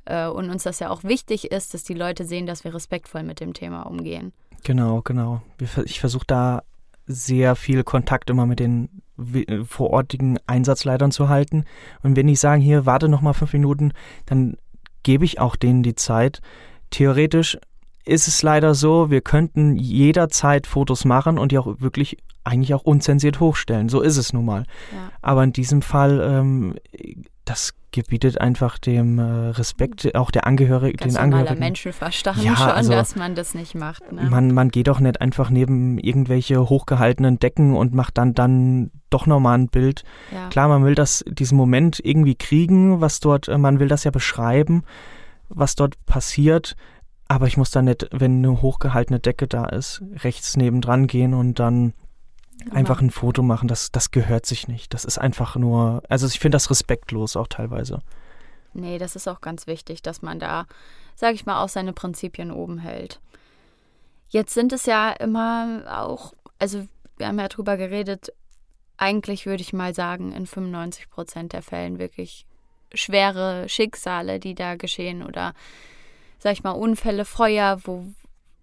Äh, 0.07 0.29
und 0.29 0.51
uns 0.51 0.63
das 0.63 0.81
ja 0.81 0.91
auch 0.91 1.05
wichtig 1.05 1.51
ist, 1.53 1.75
dass 1.75 1.85
die 1.85 1.95
Leute 1.95 2.25
sehen, 2.25 2.47
dass 2.47 2.65
wir 2.65 2.75
respektvoll 2.75 3.23
mit 3.23 3.41
dem 3.41 3.53
Thema 3.55 3.83
umgehen. 3.83 4.33
Genau, 4.65 5.03
genau. 5.03 5.43
Ich 5.85 6.01
versuche 6.01 6.27
da 6.27 6.63
sehr 7.07 7.55
viel 7.55 7.85
Kontakt 7.85 8.31
immer 8.31 8.47
mit 8.47 8.59
den 8.59 8.89
vorortigen 9.67 10.39
Einsatzleitern 10.47 11.13
zu 11.13 11.29
halten. 11.29 11.65
Und 12.03 12.17
wenn 12.17 12.27
die 12.27 12.37
sagen, 12.37 12.61
hier, 12.61 12.85
warte 12.85 13.09
noch 13.09 13.21
mal 13.21 13.33
fünf 13.33 13.53
Minuten, 13.53 13.93
dann 14.27 14.57
gebe 15.03 15.25
ich 15.25 15.41
auch 15.41 15.57
denen 15.57 15.83
die 15.83 15.95
Zeit. 15.95 16.41
Theoretisch 16.91 17.59
ist 18.05 18.29
es 18.29 18.43
leider 18.43 18.75
so, 18.75 19.11
wir 19.11 19.21
könnten 19.21 19.77
jederzeit 19.77 20.67
Fotos 20.67 21.05
machen 21.05 21.39
und 21.39 21.53
die 21.53 21.59
auch 21.59 21.81
wirklich 21.81 22.19
eigentlich 22.45 22.75
auch 22.75 22.83
unzensiert 22.83 23.41
hochstellen. 23.41 23.89
So 23.89 24.01
ist 24.01 24.17
es 24.17 24.33
nun 24.33 24.45
mal. 24.45 24.65
Ja. 24.93 25.11
Aber 25.23 25.43
in 25.45 25.53
diesem 25.53 25.83
Fall, 25.83 26.21
ähm, 26.21 26.75
das 27.47 27.75
gebietet 27.93 28.41
einfach 28.41 28.77
dem 28.77 29.19
äh, 29.19 29.23
Respekt 29.23 30.15
auch 30.15 30.31
der 30.31 30.47
Angehörigen, 30.47 30.99
den 30.99 31.17
Angehörigen. 31.17 31.59
Menschenverstand 31.59 32.43
ja, 32.43 32.55
schon, 32.55 32.69
also 32.69 32.93
dass 32.93 33.17
man 33.17 33.35
das 33.35 33.55
nicht 33.55 33.75
macht. 33.75 34.13
Ne? 34.13 34.25
Man, 34.29 34.53
man 34.53 34.69
geht 34.69 34.89
doch 34.89 35.01
nicht 35.01 35.21
einfach 35.23 35.49
neben 35.49 35.97
irgendwelche 35.99 36.69
hochgehaltenen 36.69 37.39
Decken 37.39 37.75
und 37.75 37.95
macht 37.95 38.19
dann 38.19 38.35
dann 38.35 38.91
doch 39.09 39.27
nochmal 39.27 39.59
ein 39.59 39.69
Bild. 39.69 40.03
Ja. 40.35 40.49
Klar, 40.49 40.69
man 40.69 40.85
will 40.85 40.95
das, 40.95 41.25
diesen 41.27 41.57
Moment 41.57 42.01
irgendwie 42.05 42.35
kriegen, 42.35 43.01
was 43.01 43.21
dort, 43.21 43.49
äh, 43.49 43.57
man 43.57 43.79
will 43.81 43.89
das 43.89 44.05
ja 44.05 44.11
beschreiben, 44.11 44.83
was 45.49 45.75
dort 45.77 46.05
passiert. 46.05 46.77
Aber 47.29 47.47
ich 47.47 47.57
muss 47.57 47.71
da 47.71 47.81
nicht, 47.81 48.09
wenn 48.13 48.45
eine 48.45 48.61
hochgehaltene 48.61 49.21
Decke 49.21 49.49
da 49.49 49.65
ist, 49.67 50.03
rechts 50.17 50.57
nebendran 50.57 51.07
gehen 51.07 51.33
und 51.33 51.59
dann 51.59 51.95
Einfach 52.71 53.01
ein 53.01 53.11
Foto 53.11 53.43
machen, 53.43 53.69
das, 53.69 53.93
das 53.93 54.11
gehört 54.11 54.47
sich 54.47 54.67
nicht. 54.67 54.93
Das 54.95 55.05
ist 55.05 55.19
einfach 55.19 55.57
nur, 55.57 56.03
also 56.09 56.27
ich 56.27 56.39
finde 56.41 56.57
das 56.57 56.71
respektlos 56.71 57.37
auch 57.37 57.47
teilweise. 57.47 58.01
Nee, 58.75 58.99
das 58.99 59.17
ist 59.17 59.29
auch 59.29 59.41
ganz 59.41 59.67
wichtig, 59.67 60.03
dass 60.03 60.23
man 60.23 60.39
da, 60.39 60.67
sage 61.15 61.35
ich 61.35 61.47
mal, 61.47 61.63
auch 61.63 61.69
seine 61.69 61.93
Prinzipien 61.93 62.51
oben 62.51 62.79
hält. 62.79 63.21
Jetzt 64.29 64.55
sind 64.55 64.73
es 64.73 64.87
ja 64.87 65.11
immer 65.11 65.85
auch, 65.89 66.35
also 66.59 66.87
wir 67.17 67.29
haben 67.29 67.39
ja 67.39 67.49
drüber 67.49 67.77
geredet, 67.77 68.33
eigentlich 68.99 69.47
würde 69.47 69.63
ich 69.63 69.73
mal 69.73 69.95
sagen, 69.95 70.33
in 70.33 70.47
95 70.47 71.11
Prozent 71.11 71.53
der 71.53 71.63
Fällen 71.63 71.99
wirklich 71.99 72.47
schwere 72.93 73.69
Schicksale, 73.69 74.41
die 74.41 74.55
da 74.55 74.77
geschehen 74.77 75.23
oder, 75.23 75.55
sag 76.39 76.53
ich 76.53 76.63
mal, 76.63 76.73
Unfälle, 76.73 77.25
Feuer, 77.25 77.81
wo, 77.85 78.07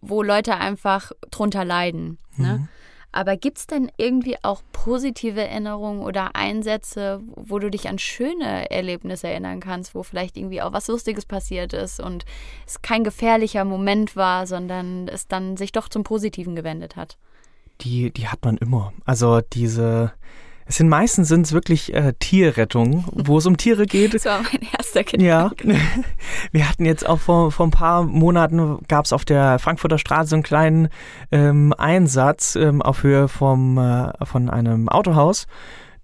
wo 0.01 0.23
Leute 0.23 0.55
einfach 0.55 1.11
drunter 1.31 1.65
leiden. 1.65 2.17
Ne? 2.35 2.59
Mhm. 2.59 2.67
Aber 3.13 3.37
gibt 3.37 3.59
es 3.59 3.67
denn 3.67 3.91
irgendwie 3.97 4.37
auch 4.41 4.63
positive 4.71 5.39
Erinnerungen 5.39 6.01
oder 6.01 6.35
Einsätze, 6.35 7.21
wo 7.35 7.59
du 7.59 7.69
dich 7.69 7.87
an 7.87 7.99
schöne 7.99 8.71
Erlebnisse 8.71 9.27
erinnern 9.27 9.59
kannst, 9.59 9.93
wo 9.93 10.01
vielleicht 10.01 10.35
irgendwie 10.35 10.63
auch 10.63 10.73
was 10.73 10.87
Lustiges 10.87 11.25
passiert 11.25 11.73
ist 11.73 11.99
und 11.99 12.25
es 12.65 12.81
kein 12.81 13.03
gefährlicher 13.03 13.65
Moment 13.65 14.15
war, 14.15 14.47
sondern 14.47 15.07
es 15.07 15.27
dann 15.27 15.57
sich 15.57 15.71
doch 15.71 15.89
zum 15.89 16.03
Positiven 16.03 16.55
gewendet 16.55 16.95
hat? 16.95 17.19
Die, 17.81 18.11
die 18.11 18.27
hat 18.27 18.43
man 18.43 18.57
immer. 18.57 18.93
Also 19.05 19.41
diese, 19.41 20.11
es 20.65 20.77
sind 20.77 20.89
meistens 20.89 21.27
sind 21.27 21.45
es 21.45 21.53
wirklich 21.53 21.93
äh, 21.93 22.13
Tierrettungen, 22.19 23.05
wo 23.11 23.37
es 23.37 23.45
um 23.45 23.57
Tiere 23.57 23.85
geht. 23.85 24.13
Das 24.13 24.25
war 24.25 24.41
mein 24.41 24.67
erster 24.77 25.03
Gedanke. 25.03 25.23
Ja, 25.25 25.51
wir 26.51 26.69
hatten 26.69 26.85
jetzt 26.85 27.07
auch 27.07 27.19
vor, 27.19 27.51
vor 27.51 27.67
ein 27.67 27.71
paar 27.71 28.03
Monaten 28.03 28.79
gab 28.87 29.05
es 29.05 29.13
auf 29.13 29.25
der 29.25 29.59
Frankfurter 29.59 29.97
Straße 29.97 30.35
einen 30.35 30.43
kleinen 30.43 30.89
ähm, 31.31 31.73
Einsatz 31.77 32.55
ähm, 32.55 32.81
auf 32.81 33.03
Höhe 33.03 33.27
vom 33.27 33.77
äh, 33.77 34.11
von 34.25 34.49
einem 34.49 34.89
Autohaus. 34.89 35.47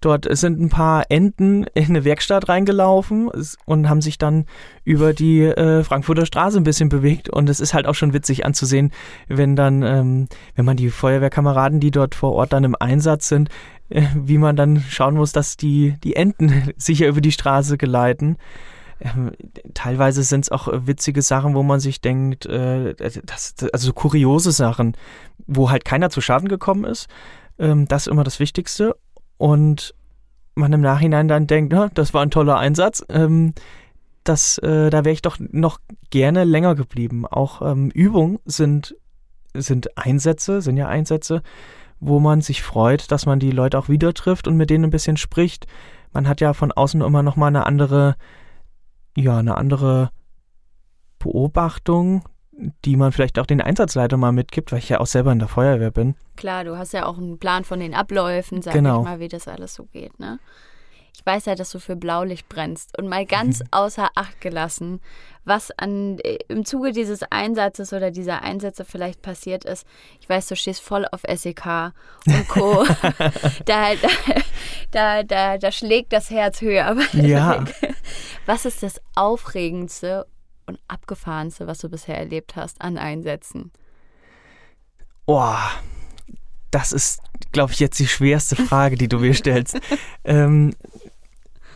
Dort 0.00 0.26
sind 0.30 0.58
ein 0.58 0.70
paar 0.70 1.04
Enten 1.10 1.64
in 1.74 1.90
eine 1.90 2.04
Werkstatt 2.04 2.48
reingelaufen 2.48 3.30
und 3.66 3.88
haben 3.90 4.00
sich 4.00 4.16
dann 4.16 4.46
über 4.82 5.12
die 5.12 5.42
äh, 5.42 5.84
Frankfurter 5.84 6.24
Straße 6.24 6.56
ein 6.56 6.64
bisschen 6.64 6.88
bewegt. 6.88 7.28
Und 7.28 7.50
es 7.50 7.60
ist 7.60 7.74
halt 7.74 7.86
auch 7.86 7.94
schon 7.94 8.14
witzig 8.14 8.46
anzusehen, 8.46 8.92
wenn 9.28 9.56
dann, 9.56 9.82
ähm, 9.82 10.28
wenn 10.54 10.64
man 10.64 10.78
die 10.78 10.88
Feuerwehrkameraden, 10.88 11.80
die 11.80 11.90
dort 11.90 12.14
vor 12.14 12.32
Ort 12.32 12.54
dann 12.54 12.64
im 12.64 12.76
Einsatz 12.78 13.28
sind, 13.28 13.50
wie 14.14 14.38
man 14.38 14.56
dann 14.56 14.80
schauen 14.80 15.16
muss, 15.16 15.32
dass 15.32 15.56
die, 15.56 15.96
die 16.02 16.16
Enten 16.16 16.72
sicher 16.76 17.08
über 17.08 17.20
die 17.20 17.32
Straße 17.32 17.76
geleiten. 17.76 18.36
Ähm, 19.00 19.32
teilweise 19.74 20.22
sind 20.22 20.44
es 20.44 20.50
auch 20.50 20.68
witzige 20.72 21.22
Sachen, 21.22 21.54
wo 21.54 21.62
man 21.62 21.80
sich 21.80 22.00
denkt, 22.00 22.46
äh, 22.46 22.94
das, 22.94 23.54
also 23.72 23.92
kuriose 23.92 24.52
Sachen, 24.52 24.96
wo 25.46 25.70
halt 25.70 25.84
keiner 25.84 26.10
zu 26.10 26.20
Schaden 26.20 26.48
gekommen 26.48 26.84
ist. 26.84 27.08
Ähm, 27.58 27.88
das 27.88 28.06
ist 28.06 28.12
immer 28.12 28.24
das 28.24 28.40
Wichtigste 28.40 28.96
und 29.38 29.94
man 30.54 30.72
im 30.72 30.82
Nachhinein 30.82 31.28
dann 31.28 31.46
denkt, 31.46 31.74
das 31.94 32.12
war 32.12 32.22
ein 32.22 32.30
toller 32.30 32.58
Einsatz, 32.58 33.04
ähm, 33.08 33.54
das, 34.24 34.58
äh, 34.58 34.90
da 34.90 35.04
wäre 35.06 35.14
ich 35.14 35.22
doch 35.22 35.38
noch 35.38 35.80
gerne 36.10 36.44
länger 36.44 36.74
geblieben. 36.74 37.26
Auch 37.26 37.62
Übungen 37.94 38.38
sind, 38.44 38.94
sind 39.54 39.96
Einsätze, 39.96 40.60
sind 40.60 40.76
ja 40.76 40.88
Einsätze, 40.88 41.42
wo 42.00 42.18
man 42.18 42.40
sich 42.40 42.62
freut, 42.62 43.10
dass 43.12 43.26
man 43.26 43.38
die 43.38 43.50
Leute 43.50 43.78
auch 43.78 43.88
wieder 43.88 44.14
trifft 44.14 44.48
und 44.48 44.56
mit 44.56 44.70
denen 44.70 44.84
ein 44.84 44.90
bisschen 44.90 45.16
spricht. 45.16 45.66
Man 46.12 46.26
hat 46.26 46.40
ja 46.40 46.54
von 46.54 46.72
außen 46.72 47.00
immer 47.02 47.22
noch 47.22 47.36
mal 47.36 47.48
eine 47.48 47.66
andere, 47.66 48.16
ja, 49.16 49.38
eine 49.38 49.56
andere 49.56 50.10
Beobachtung 51.18 52.24
die 52.84 52.96
man 52.96 53.12
vielleicht 53.12 53.38
auch 53.38 53.46
den 53.46 53.60
Einsatzleiter 53.60 54.16
mal 54.16 54.32
mitgibt, 54.32 54.72
weil 54.72 54.78
ich 54.80 54.88
ja 54.88 55.00
auch 55.00 55.06
selber 55.06 55.32
in 55.32 55.38
der 55.38 55.48
Feuerwehr 55.48 55.90
bin. 55.90 56.14
Klar, 56.36 56.64
du 56.64 56.76
hast 56.76 56.92
ja 56.92 57.06
auch 57.06 57.18
einen 57.18 57.38
Plan 57.38 57.64
von 57.64 57.80
den 57.80 57.94
Abläufen, 57.94 58.62
sag 58.62 58.74
Genau. 58.74 59.00
ich 59.00 59.04
mal, 59.04 59.20
wie 59.20 59.28
das 59.28 59.48
alles 59.48 59.74
so 59.74 59.84
geht, 59.86 60.18
ne? 60.18 60.38
Ich 61.14 61.26
weiß 61.26 61.46
ja, 61.46 61.54
dass 61.54 61.70
du 61.70 61.80
für 61.80 61.96
Blaulicht 61.96 62.48
brennst. 62.48 62.96
Und 62.96 63.08
mal 63.08 63.26
ganz 63.26 63.62
außer 63.72 64.08
Acht 64.14 64.40
gelassen, 64.40 65.00
was 65.44 65.70
an, 65.72 66.18
äh, 66.18 66.38
im 66.48 66.64
Zuge 66.64 66.92
dieses 66.92 67.22
Einsatzes 67.30 67.92
oder 67.92 68.10
dieser 68.10 68.42
Einsätze 68.42 68.84
vielleicht 68.84 69.22
passiert 69.22 69.64
ist. 69.64 69.86
Ich 70.20 70.28
weiß, 70.28 70.48
du 70.48 70.56
stehst 70.56 70.80
voll 70.82 71.06
auf 71.10 71.22
SEK 71.26 71.92
und 72.26 72.48
Co. 72.48 72.84
da, 73.64 73.92
da, 74.90 75.22
da, 75.22 75.58
da, 75.58 75.72
schlägt 75.72 76.12
das 76.12 76.30
Herz 76.30 76.60
höher. 76.60 76.86
Aber 76.86 77.02
Ja. 77.12 77.64
was 78.46 78.64
ist 78.64 78.82
das 78.82 79.00
Aufregendste 79.14 80.26
und 80.66 80.78
Abgefahrenste, 80.88 81.66
was 81.66 81.78
du 81.78 81.88
bisher 81.88 82.18
erlebt 82.18 82.56
hast 82.56 82.80
an 82.80 82.98
Einsätzen? 82.98 83.72
Oh, 85.26 85.54
das 86.70 86.92
ist, 86.92 87.20
glaube 87.52 87.72
ich, 87.72 87.80
jetzt 87.80 87.98
die 87.98 88.06
schwerste 88.06 88.56
Frage, 88.56 88.96
die 88.96 89.08
du 89.08 89.18
mir 89.18 89.34
stellst. 89.34 89.80
ähm, 90.24 90.74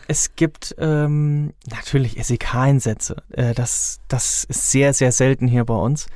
es 0.07 0.35
gibt 0.35 0.75
ähm, 0.77 1.53
natürlich 1.69 2.17
SEK-Einsätze. 2.23 3.23
Äh, 3.31 3.53
das, 3.53 3.99
das 4.07 4.43
ist 4.45 4.71
sehr, 4.71 4.93
sehr 4.93 5.11
selten 5.11 5.47
hier 5.47 5.65
bei 5.65 5.75
uns. 5.75 6.07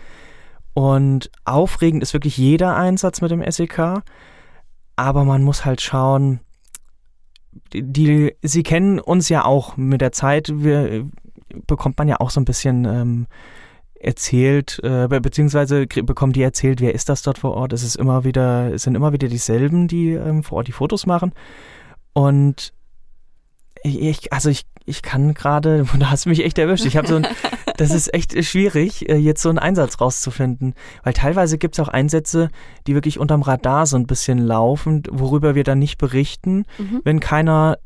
Und 0.74 1.32
aufregend 1.46 2.04
ist 2.04 2.14
wirklich 2.14 2.38
jeder 2.38 2.76
Einsatz 2.76 3.22
mit 3.22 3.32
dem 3.32 3.44
SEK. 3.50 4.02
Aber 4.96 5.24
man 5.24 5.44
muss 5.44 5.66
halt 5.66 5.82
schauen, 5.82 6.40
die, 7.74 7.84
die 7.84 8.36
sie 8.42 8.64
kennen 8.64 9.00
uns 9.00 9.30
ja 9.30 9.46
auch 9.46 9.78
mit 9.78 10.02
der 10.02 10.12
Zeit. 10.12 10.52
Wir, 10.54 11.06
bekommt 11.66 11.98
man 11.98 12.08
ja 12.08 12.20
auch 12.20 12.30
so 12.30 12.40
ein 12.40 12.46
bisschen 12.46 12.86
ähm, 12.86 13.28
erzählt, 13.96 14.80
äh, 14.84 15.08
be- 15.08 15.20
beziehungsweise 15.20 15.88
bekommen 15.88 16.32
die 16.34 16.44
erzählt, 16.44 16.80
wer 16.80 16.94
ist 16.94 17.10
das 17.10 17.24
dort 17.24 17.40
vor 17.40 17.56
Ort. 17.56 17.74
Es 17.74 17.84
ist 17.84 17.96
immer 17.96 18.24
wieder, 18.24 18.74
es 18.74 18.84
sind 18.84 18.96
immer 18.96 19.14
wieder 19.14 19.28
dieselben, 19.28 19.88
die 19.88 20.12
ähm, 20.12 20.44
vor 20.44 20.60
Ort 20.60 20.68
die 20.68 20.74
Fotos 20.74 21.06
machen. 21.06 21.34
Und 22.14 22.74
ich, 23.84 24.32
also 24.34 24.50
ich, 24.50 24.66
ich 24.86 25.02
kann 25.02 25.34
gerade, 25.34 25.86
da 26.00 26.10
hast 26.10 26.26
du 26.26 26.30
mich 26.30 26.44
echt 26.44 26.58
erwischt. 26.58 26.86
Ich 26.86 26.98
habe 26.98 27.08
so 27.08 27.16
ein, 27.18 27.28
das 27.78 27.92
ist 27.92 28.14
echt 28.14 28.44
schwierig, 28.44 29.08
äh, 29.10 29.16
jetzt 29.16 29.42
so 29.42 29.50
einen 29.50 29.60
Einsatz 29.60 30.02
rauszufinden. 30.02 30.74
Weil 31.04 31.14
teilweise 31.14 31.58
gibt 31.58 31.76
es 31.76 31.80
auch 31.80 31.88
Einsätze, 31.90 32.50
die 32.88 32.96
wirklich 32.96 33.20
unterm 33.20 33.42
Radar 33.42 33.86
so 33.86 33.96
ein 33.98 34.08
bisschen 34.08 34.40
laufen, 34.40 35.04
worüber 35.10 35.56
wir 35.56 35.64
dann 35.64 35.80
nicht 35.80 35.98
berichten, 35.98 36.66
Mhm. 36.78 37.02
wenn 37.04 37.20
keiner 37.20 37.78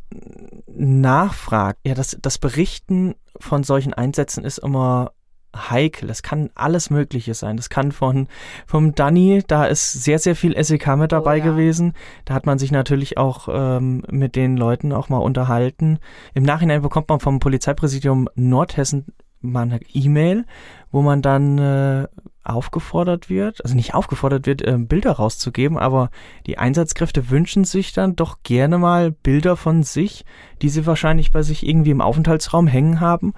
nachfragt. 0.67 1.79
Ja, 1.85 1.93
das, 1.93 2.17
das 2.21 2.37
Berichten 2.37 3.15
von 3.39 3.63
solchen 3.63 3.93
Einsätzen 3.93 4.43
ist 4.43 4.57
immer 4.59 5.11
heikel. 5.55 6.07
Das 6.07 6.23
kann 6.23 6.49
alles 6.55 6.89
Mögliche 6.89 7.33
sein. 7.33 7.57
Das 7.57 7.69
kann 7.69 7.91
von 7.91 8.27
vom 8.65 8.95
Danny, 8.95 9.43
da 9.47 9.65
ist 9.65 9.91
sehr, 10.03 10.19
sehr 10.19 10.35
viel 10.35 10.61
SEK 10.61 10.95
mit 10.97 11.11
dabei 11.11 11.37
ja. 11.37 11.43
gewesen. 11.43 11.93
Da 12.25 12.33
hat 12.33 12.45
man 12.45 12.59
sich 12.59 12.71
natürlich 12.71 13.17
auch 13.17 13.47
ähm, 13.51 14.03
mit 14.09 14.35
den 14.35 14.57
Leuten 14.57 14.91
auch 14.91 15.09
mal 15.09 15.17
unterhalten. 15.17 15.99
Im 16.33 16.43
Nachhinein 16.43 16.81
bekommt 16.81 17.09
man 17.09 17.19
vom 17.19 17.39
Polizeipräsidium 17.39 18.29
Nordhessen 18.35 19.05
mal 19.41 19.63
eine 19.63 19.79
E-Mail, 19.93 20.45
wo 20.91 21.01
man 21.01 21.21
dann 21.21 21.57
äh, 21.57 22.07
aufgefordert 22.43 23.29
wird, 23.29 23.63
also 23.63 23.75
nicht 23.75 23.93
aufgefordert 23.93 24.45
wird, 24.45 24.61
äh, 24.61 24.77
Bilder 24.77 25.13
rauszugeben, 25.13 25.77
aber 25.77 26.09
die 26.45 26.57
Einsatzkräfte 26.57 27.29
wünschen 27.29 27.63
sich 27.63 27.93
dann 27.93 28.15
doch 28.15 28.39
gerne 28.43 28.77
mal 28.77 29.11
Bilder 29.11 29.55
von 29.55 29.83
sich, 29.83 30.25
die 30.61 30.69
sie 30.69 30.85
wahrscheinlich 30.85 31.31
bei 31.31 31.41
sich 31.41 31.67
irgendwie 31.67 31.91
im 31.91 32.01
Aufenthaltsraum 32.01 32.67
hängen 32.67 32.99
haben. 32.99 33.33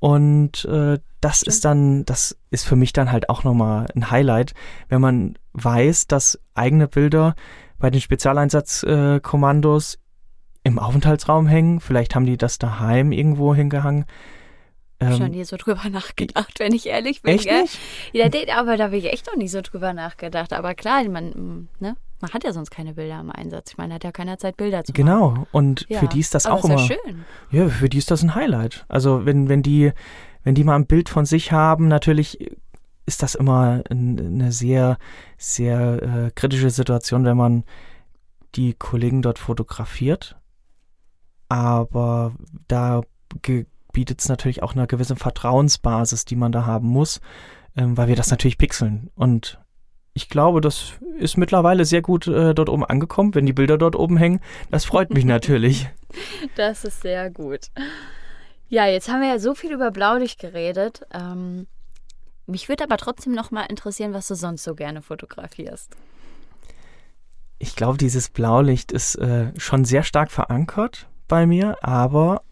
Und 0.00 0.64
äh, 0.66 0.98
das 1.20 1.42
ist 1.42 1.64
dann, 1.64 2.04
das 2.04 2.36
ist 2.50 2.64
für 2.66 2.76
mich 2.76 2.92
dann 2.92 3.10
halt 3.10 3.28
auch 3.28 3.44
nochmal 3.44 3.86
ein 3.94 4.10
Highlight, 4.10 4.54
wenn 4.88 5.00
man 5.00 5.38
weiß, 5.54 6.06
dass 6.06 6.38
eigene 6.54 6.86
Bilder 6.86 7.34
bei 7.78 7.90
den 7.90 8.00
Spezialeinsatzkommandos 8.00 9.98
im 10.64 10.78
Aufenthaltsraum 10.78 11.46
hängen. 11.46 11.80
Vielleicht 11.80 12.14
haben 12.14 12.26
die 12.26 12.36
das 12.36 12.58
daheim 12.58 13.12
irgendwo 13.12 13.54
hingehangen. 13.54 14.04
Ich 15.00 15.06
Ähm, 15.08 15.16
schon 15.16 15.30
nie 15.30 15.44
so 15.44 15.56
drüber 15.56 15.88
nachgedacht, 15.90 16.58
wenn 16.58 16.74
ich 16.74 16.86
ehrlich 16.86 17.22
bin. 17.22 17.34
echt 17.34 17.44
gell? 17.44 17.62
nicht? 17.62 17.78
Ja, 18.12 18.26
aber 18.56 18.76
da 18.76 18.84
habe 18.84 18.96
ich 18.96 19.06
echt 19.06 19.26
noch 19.26 19.36
nie 19.36 19.48
so 19.48 19.60
drüber 19.62 19.92
nachgedacht. 19.92 20.52
Aber 20.52 20.74
klar, 20.74 21.02
man, 21.08 21.68
ne? 21.78 21.96
Man 22.20 22.32
hat 22.32 22.44
ja 22.44 22.52
sonst 22.52 22.70
keine 22.70 22.94
Bilder 22.94 23.20
im 23.20 23.30
Einsatz. 23.30 23.70
Ich 23.70 23.78
meine, 23.78 23.94
hat 23.94 24.04
ja 24.04 24.12
keiner 24.12 24.38
Zeit, 24.38 24.56
Bilder 24.56 24.84
zu 24.84 24.92
machen. 24.92 25.04
Genau. 25.04 25.46
Und 25.52 25.86
Ja, 25.88 26.00
für 26.00 26.08
die 26.08 26.20
ist 26.20 26.34
das 26.34 26.46
aber 26.46 26.56
auch 26.56 26.64
ist 26.64 26.70
immer. 26.70 26.80
Ja 26.80 26.86
schön. 26.86 27.24
Ja, 27.50 27.68
für 27.68 27.88
die 27.88 27.98
ist 27.98 28.10
das 28.10 28.22
ein 28.22 28.34
Highlight. 28.34 28.84
Also 28.88 29.24
wenn, 29.24 29.48
wenn 29.48 29.62
die, 29.62 29.92
wenn 30.44 30.54
die 30.54 30.64
mal 30.64 30.76
ein 30.76 30.86
Bild 30.86 31.08
von 31.08 31.26
sich 31.26 31.52
haben, 31.52 31.88
natürlich 31.88 32.50
ist 33.06 33.22
das 33.22 33.34
immer 33.34 33.82
ein, 33.88 34.18
eine 34.18 34.52
sehr, 34.52 34.98
sehr 35.38 36.02
äh, 36.02 36.30
kritische 36.34 36.70
Situation, 36.70 37.24
wenn 37.24 37.36
man 37.36 37.64
die 38.54 38.74
Kollegen 38.74 39.22
dort 39.22 39.38
fotografiert. 39.38 40.36
Aber 41.48 42.34
da 42.66 43.02
bietet 43.92 44.20
es 44.20 44.28
natürlich 44.28 44.62
auch 44.62 44.74
eine 44.74 44.86
gewisse 44.86 45.16
Vertrauensbasis, 45.16 46.24
die 46.24 46.36
man 46.36 46.52
da 46.52 46.66
haben 46.66 46.88
muss, 46.88 47.20
ähm, 47.76 47.96
weil 47.96 48.08
wir 48.08 48.16
das 48.16 48.30
natürlich 48.30 48.58
pixeln. 48.58 49.10
Und 49.14 49.58
ich 50.18 50.28
glaube, 50.28 50.60
das 50.60 50.94
ist 51.16 51.36
mittlerweile 51.36 51.84
sehr 51.84 52.02
gut 52.02 52.26
äh, 52.26 52.52
dort 52.52 52.68
oben 52.68 52.84
angekommen, 52.84 53.36
wenn 53.36 53.46
die 53.46 53.52
Bilder 53.52 53.78
dort 53.78 53.94
oben 53.94 54.16
hängen. 54.16 54.40
Das 54.68 54.84
freut 54.84 55.10
mich 55.14 55.24
natürlich. 55.36 55.88
Das 56.56 56.84
ist 56.84 57.02
sehr 57.02 57.30
gut. 57.30 57.68
Ja, 58.68 58.86
jetzt 58.86 59.08
haben 59.08 59.20
wir 59.20 59.28
ja 59.28 59.38
so 59.38 59.54
viel 59.54 59.72
über 59.72 59.92
Blaulicht 59.92 60.40
geredet. 60.40 61.02
Ähm, 61.14 61.68
mich 62.46 62.68
würde 62.68 62.82
aber 62.82 62.96
trotzdem 62.96 63.32
noch 63.32 63.52
mal 63.52 63.62
interessieren, 63.62 64.12
was 64.12 64.26
du 64.26 64.34
sonst 64.34 64.64
so 64.64 64.74
gerne 64.74 65.02
fotografierst. 65.02 65.94
Ich 67.60 67.76
glaube, 67.76 67.96
dieses 67.96 68.28
Blaulicht 68.28 68.90
ist 68.90 69.14
äh, 69.14 69.52
schon 69.56 69.84
sehr 69.84 70.02
stark 70.02 70.32
verankert 70.32 71.06
bei 71.28 71.46
mir, 71.46 71.76
aber 71.80 72.42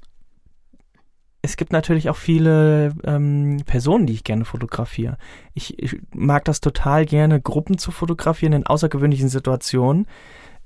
es 1.47 1.57
gibt 1.57 1.73
natürlich 1.73 2.11
auch 2.11 2.17
viele 2.17 2.93
ähm, 3.05 3.59
Personen, 3.67 4.07
die 4.07 4.15
ich 4.15 4.25
gerne 4.25 4.45
fotografiere. 4.45 5.17
Ich, 5.55 5.81
ich 5.81 6.01
mag 6.13 6.45
das 6.45 6.61
total 6.61 7.07
gerne, 7.07 7.41
Gruppen 7.41 7.79
zu 7.79 7.93
fotografieren 7.93 8.53
in 8.53 8.67
außergewöhnlichen 8.67 9.29
Situationen. 9.29 10.07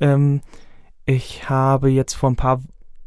Ähm, 0.00 0.40
ich 1.04 1.50
habe 1.50 1.90
jetzt 1.90 2.14
vor 2.14 2.30
ein 2.30 2.36
paar 2.36 2.62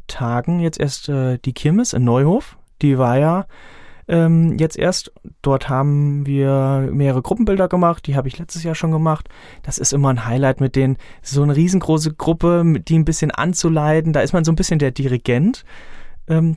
Tagen 0.06 0.60
jetzt 0.60 0.78
erst 0.78 1.08
äh, 1.08 1.38
die 1.44 1.52
Kirmes 1.52 1.94
in 1.94 2.04
Neuhof, 2.04 2.58
die 2.80 2.96
war 2.96 3.18
ja 3.18 3.46
ähm, 4.06 4.56
jetzt 4.56 4.78
erst. 4.78 5.12
Dort 5.42 5.68
haben 5.68 6.26
wir 6.26 6.90
mehrere 6.92 7.22
Gruppenbilder 7.22 7.66
gemacht, 7.66 8.06
die 8.06 8.14
habe 8.14 8.28
ich 8.28 8.38
letztes 8.38 8.62
Jahr 8.62 8.76
schon 8.76 8.92
gemacht. 8.92 9.28
Das 9.64 9.78
ist 9.78 9.92
immer 9.92 10.10
ein 10.10 10.26
Highlight 10.26 10.60
mit 10.60 10.76
denen, 10.76 10.96
so 11.22 11.42
eine 11.42 11.56
riesengroße 11.56 12.14
Gruppe, 12.14 12.80
die 12.86 12.96
ein 12.96 13.04
bisschen 13.04 13.32
anzuleiten. 13.32 14.12
Da 14.12 14.20
ist 14.20 14.32
man 14.32 14.44
so 14.44 14.52
ein 14.52 14.56
bisschen 14.56 14.78
der 14.78 14.92
Dirigent. 14.92 15.64
Ähm, 16.28 16.56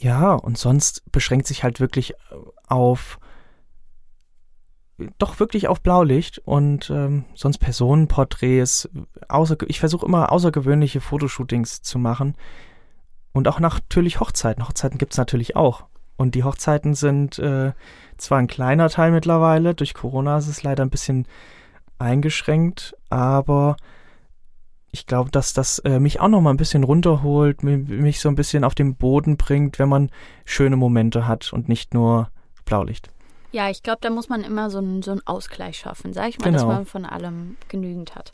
ja, 0.00 0.32
und 0.32 0.56
sonst 0.56 1.02
beschränkt 1.12 1.46
sich 1.46 1.62
halt 1.62 1.80
wirklich 1.80 2.14
auf 2.66 3.18
doch 5.18 5.40
wirklich 5.40 5.68
auf 5.68 5.80
Blaulicht 5.80 6.38
und 6.38 6.90
ähm, 6.90 7.24
sonst 7.34 7.56
Personenporträts. 7.58 8.90
Außer, 9.28 9.56
ich 9.68 9.80
versuche 9.80 10.04
immer 10.04 10.30
außergewöhnliche 10.30 11.00
Fotoshootings 11.00 11.80
zu 11.80 11.98
machen. 11.98 12.34
Und 13.32 13.48
auch 13.48 13.60
natürlich 13.60 14.20
Hochzeiten. 14.20 14.66
Hochzeiten 14.66 14.98
gibt 14.98 15.12
es 15.12 15.18
natürlich 15.18 15.56
auch. 15.56 15.84
Und 16.16 16.34
die 16.34 16.44
Hochzeiten 16.44 16.94
sind 16.94 17.38
äh, 17.38 17.72
zwar 18.18 18.38
ein 18.38 18.46
kleiner 18.46 18.90
Teil 18.90 19.10
mittlerweile, 19.10 19.74
durch 19.74 19.94
Corona 19.94 20.36
ist 20.36 20.48
es 20.48 20.62
leider 20.62 20.84
ein 20.84 20.90
bisschen 20.90 21.26
eingeschränkt, 21.98 22.94
aber 23.08 23.76
ich 24.92 25.06
glaube, 25.06 25.30
dass 25.30 25.52
das 25.52 25.78
äh, 25.80 25.98
mich 26.00 26.20
auch 26.20 26.28
noch 26.28 26.40
mal 26.40 26.50
ein 26.50 26.56
bisschen 26.56 26.84
runterholt, 26.84 27.62
mi- 27.62 27.76
mich 27.76 28.20
so 28.20 28.28
ein 28.28 28.34
bisschen 28.34 28.64
auf 28.64 28.74
den 28.74 28.96
Boden 28.96 29.36
bringt, 29.36 29.78
wenn 29.78 29.88
man 29.88 30.10
schöne 30.44 30.76
Momente 30.76 31.26
hat 31.28 31.52
und 31.52 31.68
nicht 31.68 31.94
nur 31.94 32.28
Blaulicht. 32.64 33.08
Ja, 33.52 33.68
ich 33.68 33.82
glaube, 33.82 33.98
da 34.00 34.10
muss 34.10 34.28
man 34.28 34.42
immer 34.44 34.70
so 34.70 34.78
einen, 34.78 35.02
so 35.02 35.10
einen 35.10 35.26
Ausgleich 35.26 35.76
schaffen, 35.78 36.12
sag 36.12 36.28
ich 36.28 36.38
mal, 36.38 36.52
dass 36.52 36.62
Genau. 36.62 36.72
man 36.74 36.86
von 36.86 37.04
allem 37.04 37.56
genügend 37.68 38.14
hat. 38.14 38.30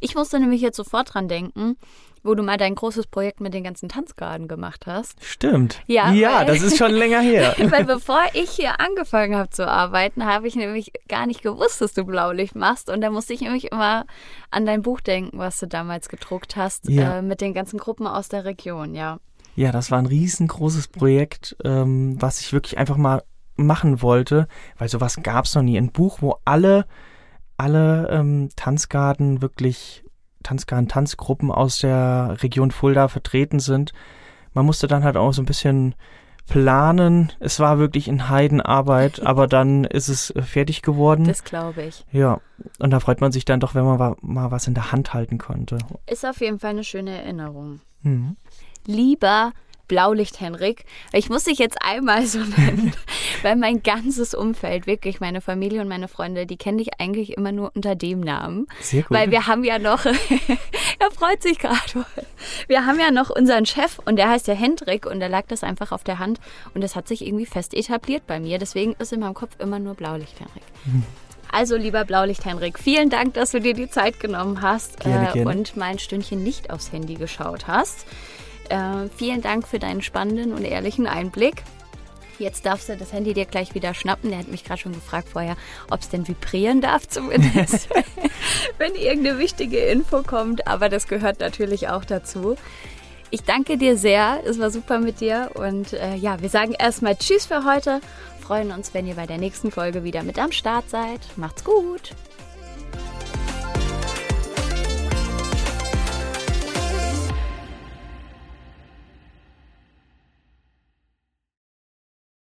Ich 0.00 0.14
musste 0.14 0.38
nämlich 0.38 0.60
jetzt 0.60 0.76
sofort 0.76 1.14
dran 1.14 1.26
denken, 1.28 1.76
wo 2.22 2.34
du 2.34 2.42
mal 2.42 2.56
dein 2.56 2.74
großes 2.74 3.06
Projekt 3.06 3.40
mit 3.40 3.54
den 3.54 3.64
ganzen 3.64 3.88
Tanzgarden 3.88 4.48
gemacht 4.48 4.86
hast. 4.86 5.22
Stimmt. 5.24 5.80
Ja, 5.86 6.12
ja 6.12 6.38
weil- 6.40 6.46
das 6.46 6.62
ist 6.62 6.76
schon 6.78 6.92
länger 6.92 7.20
her. 7.20 7.54
Weil 7.70 7.84
bevor 7.84 8.20
ich 8.34 8.50
hier 8.50 8.80
angefangen 8.80 9.36
habe 9.36 9.50
zu 9.50 9.66
arbeiten, 9.66 10.24
habe 10.24 10.46
ich 10.48 10.56
nämlich 10.56 10.92
gar 11.08 11.26
nicht 11.26 11.42
gewusst, 11.42 11.80
dass 11.80 11.94
du 11.94 12.04
Blaulicht 12.04 12.54
machst. 12.54 12.90
Und 12.90 13.00
da 13.00 13.10
musste 13.10 13.32
ich 13.34 13.40
nämlich 13.40 13.70
immer 13.72 14.06
an 14.50 14.66
dein 14.66 14.82
Buch 14.82 15.00
denken, 15.00 15.38
was 15.38 15.58
du 15.60 15.66
damals 15.66 16.08
gedruckt 16.08 16.56
hast, 16.56 16.88
Ja. 16.88 17.18
äh, 17.18 17.22
mit 17.22 17.40
den 17.40 17.54
ganzen 17.54 17.78
Gruppen 17.78 18.06
aus 18.06 18.28
der 18.28 18.44
Region, 18.44 18.94
ja. 18.94 19.18
Ja, 19.56 19.72
das 19.72 19.90
war 19.90 19.98
ein 19.98 20.06
riesengroßes 20.06 20.88
Projekt, 20.88 21.56
ähm, 21.64 22.16
was 22.20 22.40
ich 22.40 22.52
wirklich 22.52 22.78
einfach 22.78 22.96
mal 22.96 23.22
machen 23.56 24.02
wollte, 24.02 24.46
weil 24.78 24.88
sowas 24.88 25.18
gab 25.22 25.46
es 25.46 25.54
noch 25.56 25.62
nie. 25.62 25.76
Ein 25.76 25.90
Buch, 25.90 26.18
wo 26.22 26.36
alle, 26.44 26.86
alle 27.56 28.08
ähm, 28.10 28.50
Tanzgarten 28.54 29.42
wirklich, 29.42 30.04
Tanzgarten, 30.42 30.88
Tanzgruppen 30.88 31.50
aus 31.50 31.78
der 31.78 32.36
Region 32.42 32.70
Fulda 32.70 33.08
vertreten 33.08 33.60
sind. 33.60 33.92
Man 34.54 34.66
musste 34.66 34.86
dann 34.86 35.04
halt 35.04 35.16
auch 35.16 35.32
so 35.32 35.42
ein 35.42 35.46
bisschen 35.46 35.94
planen. 36.48 37.30
Es 37.38 37.60
war 37.60 37.78
wirklich 37.78 38.08
in 38.08 38.28
Heidenarbeit, 38.28 39.20
aber 39.24 39.46
dann 39.46 39.84
ist 39.84 40.08
es 40.08 40.30
äh, 40.30 40.42
fertig 40.42 40.82
geworden. 40.82 41.24
Das 41.24 41.44
glaube 41.44 41.82
ich. 41.82 42.04
Ja, 42.10 42.40
und 42.78 42.90
da 42.90 43.00
freut 43.00 43.20
man 43.20 43.32
sich 43.32 43.44
dann 43.44 43.60
doch, 43.60 43.74
wenn 43.74 43.84
man 43.84 44.16
mal 44.20 44.50
was 44.50 44.66
in 44.66 44.74
der 44.74 44.90
Hand 44.90 45.14
halten 45.14 45.38
konnte. 45.38 45.78
Ist 46.06 46.26
auf 46.26 46.40
jeden 46.40 46.58
Fall 46.58 46.70
eine 46.70 46.84
schöne 46.84 47.10
Erinnerung. 47.10 47.80
Mhm. 48.02 48.36
Lieber 48.86 49.52
Blaulicht 49.88 50.40
Henrik. 50.40 50.84
Ich 51.12 51.28
muss 51.28 51.44
dich 51.44 51.58
jetzt 51.58 51.78
einmal 51.82 52.26
so 52.26 52.38
nennen, 52.56 52.92
weil 53.42 53.56
mein 53.56 53.82
ganzes 53.82 54.34
Umfeld, 54.34 54.86
wirklich 54.86 55.20
meine 55.20 55.40
Familie 55.40 55.80
und 55.80 55.88
meine 55.88 56.08
Freunde, 56.08 56.46
die 56.46 56.56
kenne 56.56 56.82
ich 56.82 57.00
eigentlich 57.00 57.36
immer 57.36 57.52
nur 57.52 57.72
unter 57.74 57.96
dem 57.96 58.20
Namen. 58.20 58.66
Sehr 58.80 59.02
gut. 59.02 59.16
Weil 59.16 59.30
wir 59.30 59.46
haben 59.46 59.64
ja 59.64 59.78
noch, 59.78 60.04
er 60.98 61.10
freut 61.12 61.42
sich 61.42 61.58
gerade, 61.58 62.06
wir 62.68 62.86
haben 62.86 63.00
ja 63.00 63.10
noch 63.10 63.30
unseren 63.30 63.66
Chef 63.66 63.98
und 64.04 64.16
der 64.16 64.28
heißt 64.28 64.46
ja 64.46 64.54
Hendrik 64.54 65.06
und 65.06 65.20
da 65.20 65.26
lag 65.26 65.46
das 65.48 65.64
einfach 65.64 65.92
auf 65.92 66.04
der 66.04 66.18
Hand 66.18 66.38
und 66.74 66.82
das 66.82 66.94
hat 66.94 67.08
sich 67.08 67.26
irgendwie 67.26 67.46
fest 67.46 67.74
etabliert 67.74 68.26
bei 68.26 68.38
mir. 68.38 68.58
Deswegen 68.58 68.94
ist 68.98 69.12
in 69.12 69.20
meinem 69.20 69.34
Kopf 69.34 69.58
immer 69.58 69.78
nur 69.78 69.94
Blaulicht 69.94 70.38
Henrik. 70.38 70.62
Mhm. 70.84 71.04
Also, 71.50 71.76
lieber 71.76 72.04
Blaulicht 72.04 72.44
Henrik, 72.44 72.78
vielen 72.78 73.08
Dank, 73.08 73.34
dass 73.34 73.52
du 73.52 73.60
dir 73.60 73.72
die 73.72 73.88
Zeit 73.88 74.20
genommen 74.20 74.60
hast 74.60 75.00
gerne, 75.00 75.30
äh, 75.30 75.32
gerne. 75.32 75.50
und 75.50 75.76
mal 75.76 75.86
ein 75.86 75.98
Stündchen 75.98 76.42
nicht 76.42 76.70
aufs 76.70 76.92
Handy 76.92 77.14
geschaut 77.14 77.66
hast. 77.66 78.06
Äh, 78.68 79.08
vielen 79.16 79.42
Dank 79.42 79.66
für 79.66 79.78
deinen 79.78 80.02
spannenden 80.02 80.52
und 80.52 80.64
ehrlichen 80.64 81.06
Einblick. 81.06 81.62
Jetzt 82.38 82.66
darfst 82.66 82.88
du 82.88 82.96
das 82.96 83.12
Handy 83.12 83.34
dir 83.34 83.46
gleich 83.46 83.74
wieder 83.74 83.94
schnappen. 83.94 84.30
Der 84.30 84.38
hat 84.38 84.48
mich 84.48 84.64
gerade 84.64 84.80
schon 84.80 84.92
gefragt 84.92 85.28
vorher, 85.32 85.56
ob 85.90 86.00
es 86.00 86.08
denn 86.08 86.28
vibrieren 86.28 86.80
darf 86.80 87.08
zumindest, 87.08 87.88
wenn 88.78 88.94
irgendeine 88.94 89.38
wichtige 89.38 89.78
Info 89.78 90.22
kommt. 90.22 90.68
Aber 90.68 90.88
das 90.88 91.08
gehört 91.08 91.40
natürlich 91.40 91.88
auch 91.88 92.04
dazu. 92.04 92.56
Ich 93.30 93.42
danke 93.42 93.76
dir 93.76 93.96
sehr. 93.96 94.40
Es 94.46 94.58
war 94.58 94.70
super 94.70 95.00
mit 95.00 95.20
dir. 95.20 95.50
Und 95.54 95.92
äh, 95.92 96.14
ja, 96.14 96.40
wir 96.40 96.48
sagen 96.48 96.74
erstmal 96.78 97.16
Tschüss 97.16 97.46
für 97.46 97.64
heute. 97.64 98.00
Freuen 98.40 98.70
uns, 98.70 98.94
wenn 98.94 99.06
ihr 99.06 99.16
bei 99.16 99.26
der 99.26 99.38
nächsten 99.38 99.70
Folge 99.70 100.04
wieder 100.04 100.22
mit 100.22 100.38
am 100.38 100.52
Start 100.52 100.88
seid. 100.88 101.20
Macht's 101.36 101.64
gut. 101.64 102.14